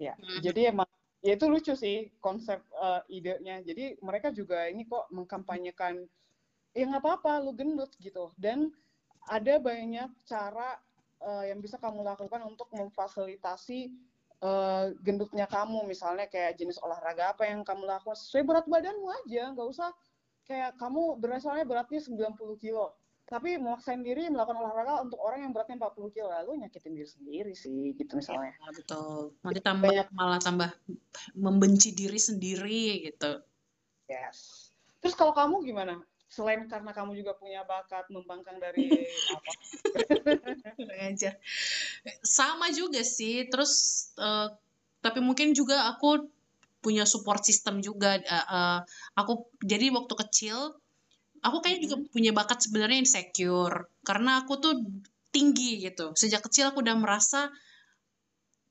[0.00, 0.14] Ya.
[0.16, 0.40] Hmm.
[0.40, 0.88] Jadi emang
[1.20, 3.60] ya itu lucu sih konsep uh, idenya.
[3.60, 6.06] Jadi mereka juga ini kok mengkampanyekan
[6.74, 8.30] ya nggak apa-apa lu gendut gitu.
[8.38, 8.70] Dan
[9.28, 10.78] ada banyak cara
[11.22, 13.92] uh, yang bisa kamu lakukan untuk memfasilitasi
[14.42, 15.84] uh, gendutnya kamu.
[15.86, 18.16] Misalnya kayak jenis olahraga apa yang kamu lakukan.
[18.16, 19.90] Sesuai berat badanmu aja nggak usah
[20.48, 22.94] kayak kamu berasalnya beratnya 90 kilo.
[23.30, 27.52] Tapi memaksain diri melakukan olahraga untuk orang yang beratnya 40 kilo lalu nyakitin diri sendiri
[27.54, 28.58] sih gitu misalnya.
[28.58, 29.38] Ya, betul.
[29.46, 30.70] Nanti tambah banyak, malah tambah
[31.38, 33.38] membenci diri sendiri gitu.
[34.10, 34.74] Yes.
[34.98, 38.86] Terus kalau kamu gimana selain karena kamu juga punya bakat membangkang dari
[39.36, 39.52] apa?
[41.10, 41.34] Aja
[42.22, 44.46] sama juga sih terus uh,
[45.02, 46.30] tapi mungkin juga aku
[46.80, 48.78] punya support system juga uh, uh,
[49.18, 50.78] aku jadi waktu kecil
[51.42, 54.74] aku kayaknya juga punya bakat sebenarnya insecure karena aku tuh
[55.30, 56.12] tinggi gitu.
[56.18, 57.50] Sejak kecil aku udah merasa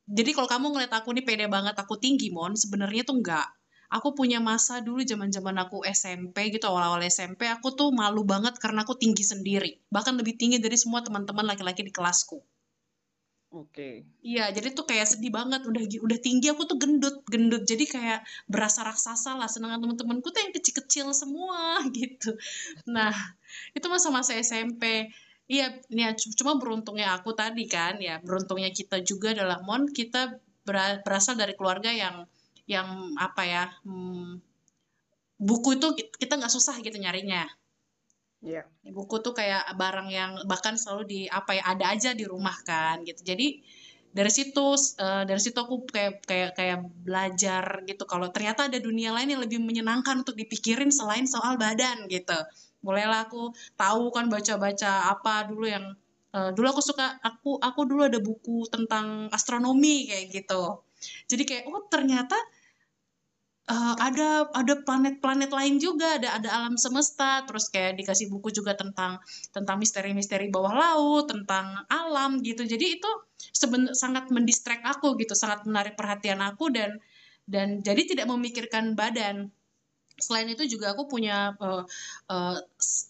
[0.09, 3.45] jadi kalau kamu ngeliat aku nih pede banget aku tinggi mon sebenarnya tuh enggak
[3.89, 8.55] aku punya masa dulu zaman zaman aku SMP gitu awal-awal SMP aku tuh malu banget
[8.61, 12.39] karena aku tinggi sendiri bahkan lebih tinggi dari semua teman-teman laki-laki di kelasku
[13.49, 13.73] Oke.
[13.73, 13.95] Okay.
[14.21, 17.65] Iya, jadi tuh kayak sedih banget udah udah tinggi aku tuh gendut, gendut.
[17.65, 22.37] Jadi kayak berasa raksasa lah senang teman-temanku tuh yang kecil-kecil semua gitu.
[22.85, 23.09] Nah,
[23.73, 25.09] itu masa-masa SMP.
[25.49, 30.37] Iya, ya cuma beruntungnya aku tadi kan ya, beruntungnya kita juga adalah mon kita
[31.01, 32.29] berasal dari keluarga yang
[32.69, 34.37] yang apa ya hmm,
[35.41, 35.87] buku itu
[36.21, 37.49] kita nggak susah gitu nyarinya.
[38.39, 38.63] Yeah.
[38.87, 43.03] buku tuh kayak barang yang bahkan selalu di apa ya ada aja di rumah kan
[43.03, 43.19] gitu.
[43.19, 43.59] Jadi
[44.15, 49.11] dari situ uh, dari situ aku kayak kayak kayak belajar gitu kalau ternyata ada dunia
[49.11, 52.37] lain yang lebih menyenangkan untuk dipikirin selain soal badan gitu.
[52.79, 55.99] Mulailah aku tahu kan baca-baca apa dulu yang
[56.31, 60.79] uh, dulu aku suka aku aku dulu ada buku tentang astronomi kayak gitu.
[61.27, 62.39] Jadi kayak oh ternyata
[63.69, 68.73] uh, ada ada planet-planet lain juga ada ada alam semesta terus kayak dikasih buku juga
[68.73, 69.21] tentang
[69.53, 72.65] tentang misteri-misteri bawah laut tentang alam gitu.
[72.65, 73.11] Jadi itu
[73.53, 76.97] seben sangat mendistract aku gitu sangat menarik perhatian aku dan
[77.45, 79.53] dan jadi tidak memikirkan badan.
[80.19, 81.85] Selain itu juga aku punya uh,
[82.27, 82.57] uh,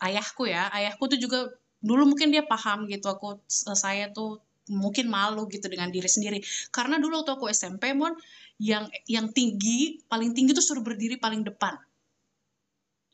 [0.05, 0.69] ayahku ya.
[0.69, 1.49] Ayahku tuh juga
[1.79, 6.39] dulu mungkin dia paham gitu aku saya tuh mungkin malu gitu dengan diri sendiri.
[6.69, 8.13] Karena dulu waktu aku SMP mon
[8.61, 11.75] yang yang tinggi paling tinggi tuh suruh berdiri paling depan.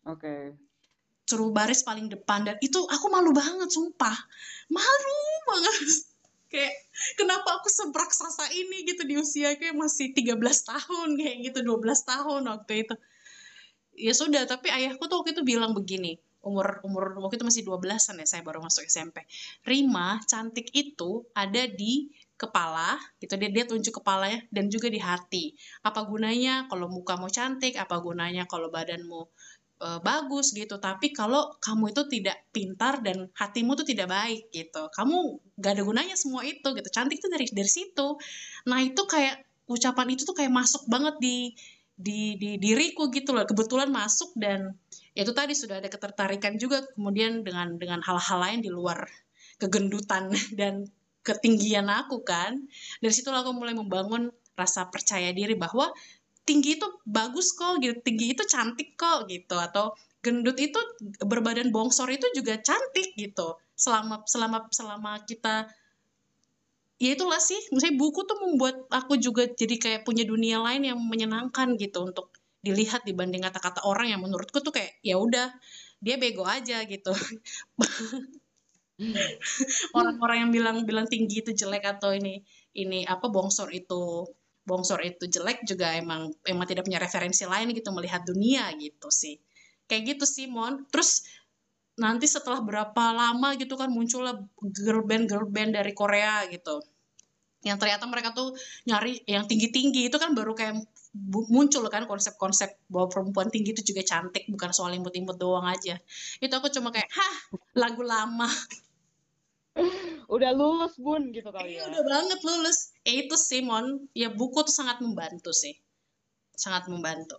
[0.05, 0.21] Oke.
[0.21, 0.41] Okay.
[1.25, 4.13] suruh baris paling depan dan itu aku malu banget sumpah.
[4.69, 5.17] Malu
[5.49, 6.05] banget.
[6.53, 6.77] Kayak
[7.17, 12.41] kenapa aku sebraksasa ini gitu di usia kayak masih 13 tahun kayak gitu 12 tahun
[12.45, 12.95] waktu itu.
[13.97, 18.21] Ya sudah tapi ayahku tuh waktu itu bilang begini umur umur waktu itu masih 12-an
[18.21, 19.25] ya saya baru masuk SMP.
[19.65, 23.33] Rima cantik itu ada di kepala gitu.
[23.39, 25.55] Dia dia tunjuk kepalanya dan juga di hati.
[25.81, 27.75] Apa gunanya kalau muka mau cantik?
[27.79, 29.21] Apa gunanya kalau badanmu
[29.81, 30.77] uh, bagus gitu?
[30.77, 34.91] Tapi kalau kamu itu tidak pintar dan hatimu tuh tidak baik gitu.
[34.93, 35.17] Kamu
[35.57, 36.89] gak ada gunanya semua itu gitu.
[36.91, 38.19] Cantik tuh dari dari situ.
[38.69, 41.57] Nah itu kayak ucapan itu tuh kayak masuk banget di
[41.95, 43.47] di di diriku gitu loh.
[43.47, 44.75] Kebetulan masuk dan
[45.15, 49.07] ya itu tadi sudah ada ketertarikan juga kemudian dengan dengan hal-hal lain di luar
[49.57, 50.87] kegendutan dan
[51.23, 52.67] ketinggian aku kan.
[52.99, 55.91] Dari situ aku mulai membangun rasa percaya diri bahwa
[56.45, 59.55] tinggi itu bagus kok gitu tinggi itu cantik kok gitu.
[59.55, 60.77] Atau gendut itu
[61.23, 63.55] berbadan bongsor itu juga cantik gitu.
[63.75, 65.71] Selama selama selama kita
[66.95, 70.99] ya itulah sih misalnya buku tuh membuat aku juga jadi kayak punya dunia lain yang
[70.99, 72.31] menyenangkan gitu untuk
[72.65, 75.53] dilihat dibanding kata-kata orang yang menurutku tuh kayak ya udah
[76.01, 77.13] dia bego aja gitu.
[79.97, 82.41] Orang-orang yang bilang bilang tinggi itu jelek atau ini
[82.73, 84.25] ini apa bongsor itu
[84.65, 89.37] bongsor itu jelek juga emang emang tidak punya referensi lain gitu melihat dunia gitu sih.
[89.85, 90.89] Kayak gitu sih mon.
[90.89, 91.21] Terus
[91.95, 96.83] nanti setelah berapa lama gitu kan muncullah girl band girl band dari Korea gitu.
[97.65, 98.53] Yang ternyata mereka tuh
[98.85, 100.85] nyari yang tinggi-tinggi itu kan baru kayak
[101.49, 105.97] muncul kan konsep-konsep bahwa perempuan tinggi itu juga cantik bukan soal imut-imut doang aja.
[106.43, 107.35] Itu aku cuma kayak hah
[107.79, 108.45] lagu lama.
[110.35, 111.85] Udah lulus bun gitu kali ya.
[111.85, 112.95] udah banget lulus.
[113.05, 114.09] Eh itu sih mon.
[114.17, 115.77] Ya buku tuh sangat membantu sih.
[116.55, 117.37] Sangat membantu.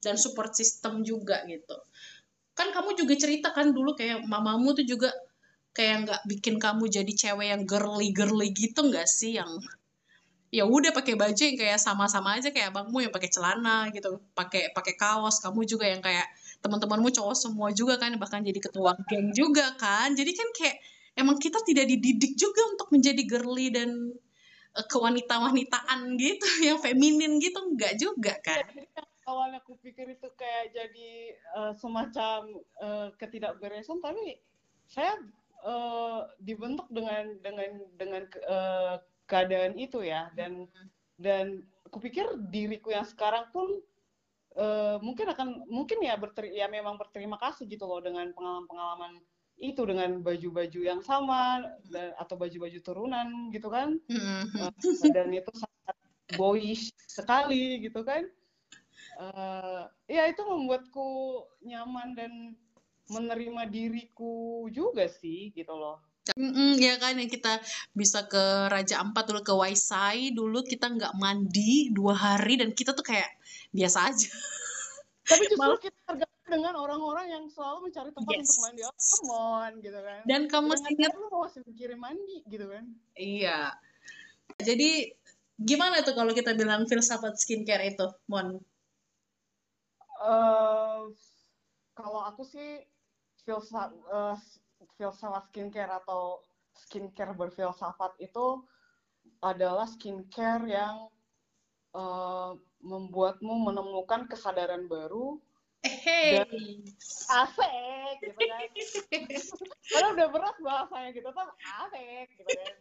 [0.00, 1.76] Dan support system juga gitu
[2.62, 5.10] kan kamu juga cerita kan dulu kayak mamamu tuh juga
[5.74, 9.34] kayak nggak bikin kamu jadi cewek yang girly girly gitu nggak sih?
[9.42, 9.66] Yang
[10.54, 14.70] ya udah pakai baju yang kayak sama-sama aja kayak abangmu yang pakai celana gitu pakai
[14.70, 15.42] pakai kaos.
[15.42, 16.30] Kamu juga yang kayak
[16.62, 20.14] teman-temanmu cowok semua juga kan bahkan jadi ketua geng juga kan.
[20.14, 20.76] Jadi kan kayak
[21.18, 23.90] emang kita tidak dididik juga untuk menjadi girly dan
[24.78, 28.62] uh, kewanita-wanitaan gitu yang feminin gitu nggak juga kan
[29.26, 31.10] awalnya aku pikir itu kayak jadi
[31.54, 32.40] uh, semacam
[32.82, 34.38] uh, ketidakberesan tapi
[34.90, 35.16] saya
[35.64, 38.98] uh, dibentuk dengan dengan dengan uh,
[39.30, 40.28] keadaan itu ya.
[40.34, 40.66] Dan
[41.16, 43.80] dan kupikir diriku yang sekarang pun
[44.58, 49.22] uh, mungkin akan mungkin ya berteri ya memang berterima kasih gitu loh dengan pengalaman-pengalaman
[49.62, 53.96] itu dengan baju-baju yang sama dan, atau baju-baju turunan gitu kan.
[54.10, 54.72] Uh,
[55.14, 55.96] dan itu sangat
[56.34, 58.24] boyish sekali gitu kan
[59.30, 61.08] uh, ya itu membuatku
[61.62, 62.32] nyaman dan
[63.06, 66.02] menerima diriku juga sih gitu loh
[66.38, 67.58] Mm-mm, ya kan yang kita
[67.98, 72.94] bisa ke Raja Ampat dulu ke Waisai dulu kita nggak mandi dua hari dan kita
[72.94, 73.26] tuh kayak
[73.74, 74.30] biasa aja.
[75.26, 78.42] Tapi justru Malah, kita tergabung dengan orang-orang yang selalu mencari tempat yes.
[78.46, 78.80] untuk mandi.
[78.86, 80.20] Oh, come on, gitu kan.
[80.30, 82.84] Dan kamu masih ingat lu masih mikirin mandi gitu kan.
[83.18, 83.60] Iya.
[84.62, 84.90] Jadi
[85.58, 88.62] gimana tuh kalau kita bilang filsafat skincare itu, Mon?
[90.22, 91.10] Uh,
[91.98, 92.86] kalau aku sih
[93.42, 94.38] filsafat uh,
[94.94, 96.38] filsafat skincare atau
[96.78, 98.62] skincare berfilsafat itu
[99.42, 101.10] adalah skincare yang
[101.94, 105.38] uh, membuatmu menemukan kesadaran baru
[105.82, 106.42] hey.
[106.42, 106.50] dan
[107.42, 108.70] asik gitu kan
[109.90, 111.46] karena udah berat bahasanya gitu kan
[111.82, 112.74] asik gitu kan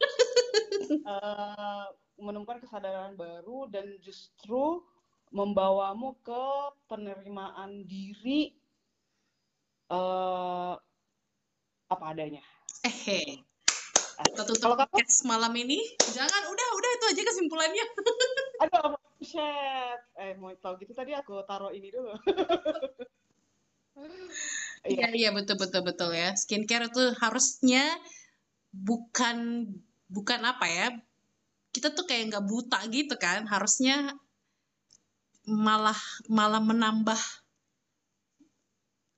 [1.10, 1.86] uh,
[2.26, 4.86] menemukan kesadaran baru dan justru
[5.32, 6.44] membawamu ke
[6.92, 8.52] penerimaan diri
[9.88, 10.76] uh,
[11.88, 12.44] apa adanya.
[12.84, 13.40] Eh,
[14.22, 15.80] kita tutup podcast malam ini.
[15.98, 17.86] Jangan, udah, udah itu aja kesimpulannya.
[18.68, 20.00] Aduh, shit.
[20.20, 22.12] Eh, mau tau gitu tadi aku taruh ini dulu.
[24.82, 26.34] Iya, iya betul betul betul ya.
[26.34, 27.86] Skincare itu harusnya
[28.74, 29.70] bukan
[30.10, 30.88] bukan apa ya?
[31.70, 33.46] Kita tuh kayak nggak buta gitu kan.
[33.46, 34.10] Harusnya
[35.50, 35.98] malah
[36.30, 37.18] malah menambah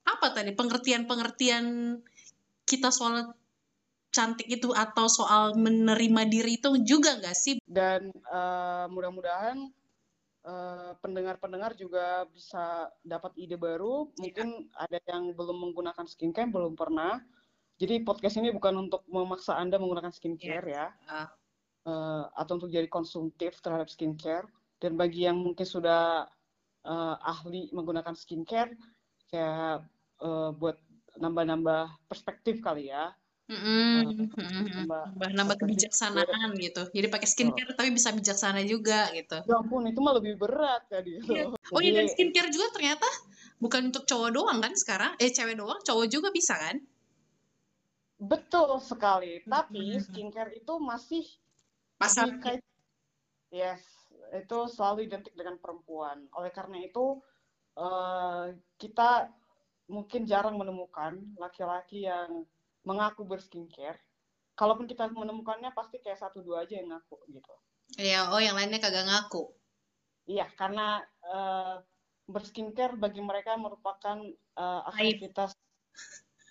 [0.03, 1.97] apa tadi pengertian-pengertian
[2.63, 3.35] kita soal
[4.13, 7.57] cantik itu atau soal menerima diri itu juga nggak sih?
[7.65, 9.57] Dan uh, mudah-mudahan
[10.45, 14.13] uh, pendengar-pendengar juga bisa dapat ide baru.
[14.13, 14.21] Iya.
[14.21, 17.19] Mungkin ada yang belum menggunakan skincare, belum pernah.
[17.81, 20.93] Jadi podcast ini bukan untuk memaksa Anda menggunakan skincare yeah.
[21.09, 21.09] ya.
[21.09, 21.29] Uh.
[21.83, 24.47] Uh, atau untuk jadi konsumtif terhadap skincare.
[24.83, 26.27] Dan bagi yang mungkin sudah
[26.83, 28.75] uh, ahli menggunakan skincare,
[29.31, 29.87] kayak
[30.19, 30.75] uh, buat
[31.15, 33.15] nambah-nambah perspektif kali ya.
[33.43, 34.39] Mm-hmm.
[34.87, 36.87] nambah, nambah kebijaksanaan gitu.
[36.95, 37.75] Jadi pakai skincare oh.
[37.75, 39.39] tapi bisa bijaksana juga gitu.
[39.43, 41.19] Ya ampun, itu mah lebih berat tadi.
[41.19, 41.51] Iya.
[41.51, 43.07] Oh iya dan skincare juga ternyata
[43.59, 45.11] bukan untuk cowok doang kan sekarang?
[45.19, 46.79] Eh cewek doang, cowok juga bisa kan?
[48.19, 49.43] Betul sekali.
[49.43, 51.23] Tapi skincare itu masih
[51.99, 52.31] pasar.
[53.53, 53.85] Yes,
[54.33, 56.25] itu selalu identik dengan perempuan.
[56.33, 57.21] Oleh karena itu
[57.77, 58.49] uh,
[58.81, 59.29] kita
[59.91, 62.47] mungkin jarang menemukan laki-laki yang
[62.87, 63.99] mengaku berskincare.
[64.53, 67.53] Kalaupun kita menemukannya pasti kayak satu dua aja yang ngaku gitu.
[67.97, 69.49] Iya, oh yang lainnya kagak ngaku.
[70.29, 71.81] Iya, karena uh,
[72.29, 74.23] berskincare bagi mereka merupakan
[74.55, 75.57] uh, aktivitas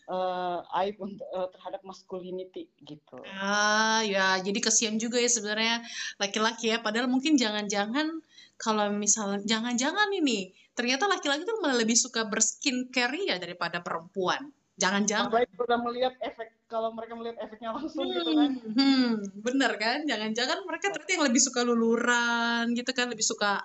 [0.08, 3.18] uh, aib untuk uh, terhadap masculinity gitu.
[3.38, 5.84] Ah, ya jadi kesian juga ya sebenarnya
[6.18, 6.82] laki-laki ya.
[6.82, 8.22] Padahal mungkin jangan-jangan
[8.58, 14.50] kalau misalnya jangan-jangan ini ternyata laki-laki tuh malah lebih suka berskincare ya daripada perempuan.
[14.80, 15.28] Jangan-jangan.
[15.28, 18.50] Baik udah melihat efek kalau mereka melihat efeknya langsung hmm, gitu kan.
[18.72, 19.08] Hmm,
[19.44, 19.98] bener kan?
[20.08, 23.62] Jangan-jangan mereka ternyata yang lebih suka luluran gitu kan, lebih suka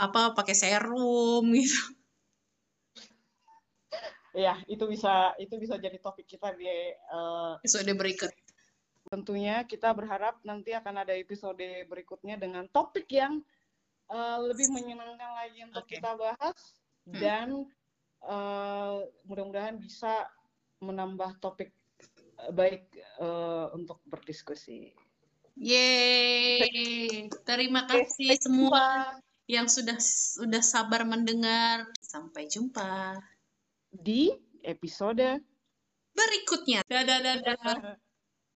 [0.00, 1.99] apa pakai serum gitu.
[4.30, 6.70] Ya, itu bisa itu bisa jadi topik kita di
[7.10, 8.30] uh, episode berikut.
[9.10, 11.58] Tentunya kita berharap nanti akan ada episode
[11.90, 13.42] berikutnya dengan topik yang
[14.06, 15.98] uh, lebih menyenangkan lagi untuk okay.
[15.98, 16.58] kita bahas
[17.10, 17.18] hmm.
[17.18, 17.48] dan
[18.22, 20.30] uh, mudah-mudahan bisa
[20.78, 21.74] menambah topik
[22.54, 22.86] baik
[23.18, 24.94] uh, untuk berdiskusi.
[25.60, 29.12] Yeay, terima kasih semua
[29.44, 31.84] yang sudah sudah sabar mendengar.
[32.00, 33.20] Sampai jumpa
[33.90, 34.30] di
[34.62, 35.42] episode
[36.14, 36.82] berikutnya.
[36.86, 37.54] Dadah dadah.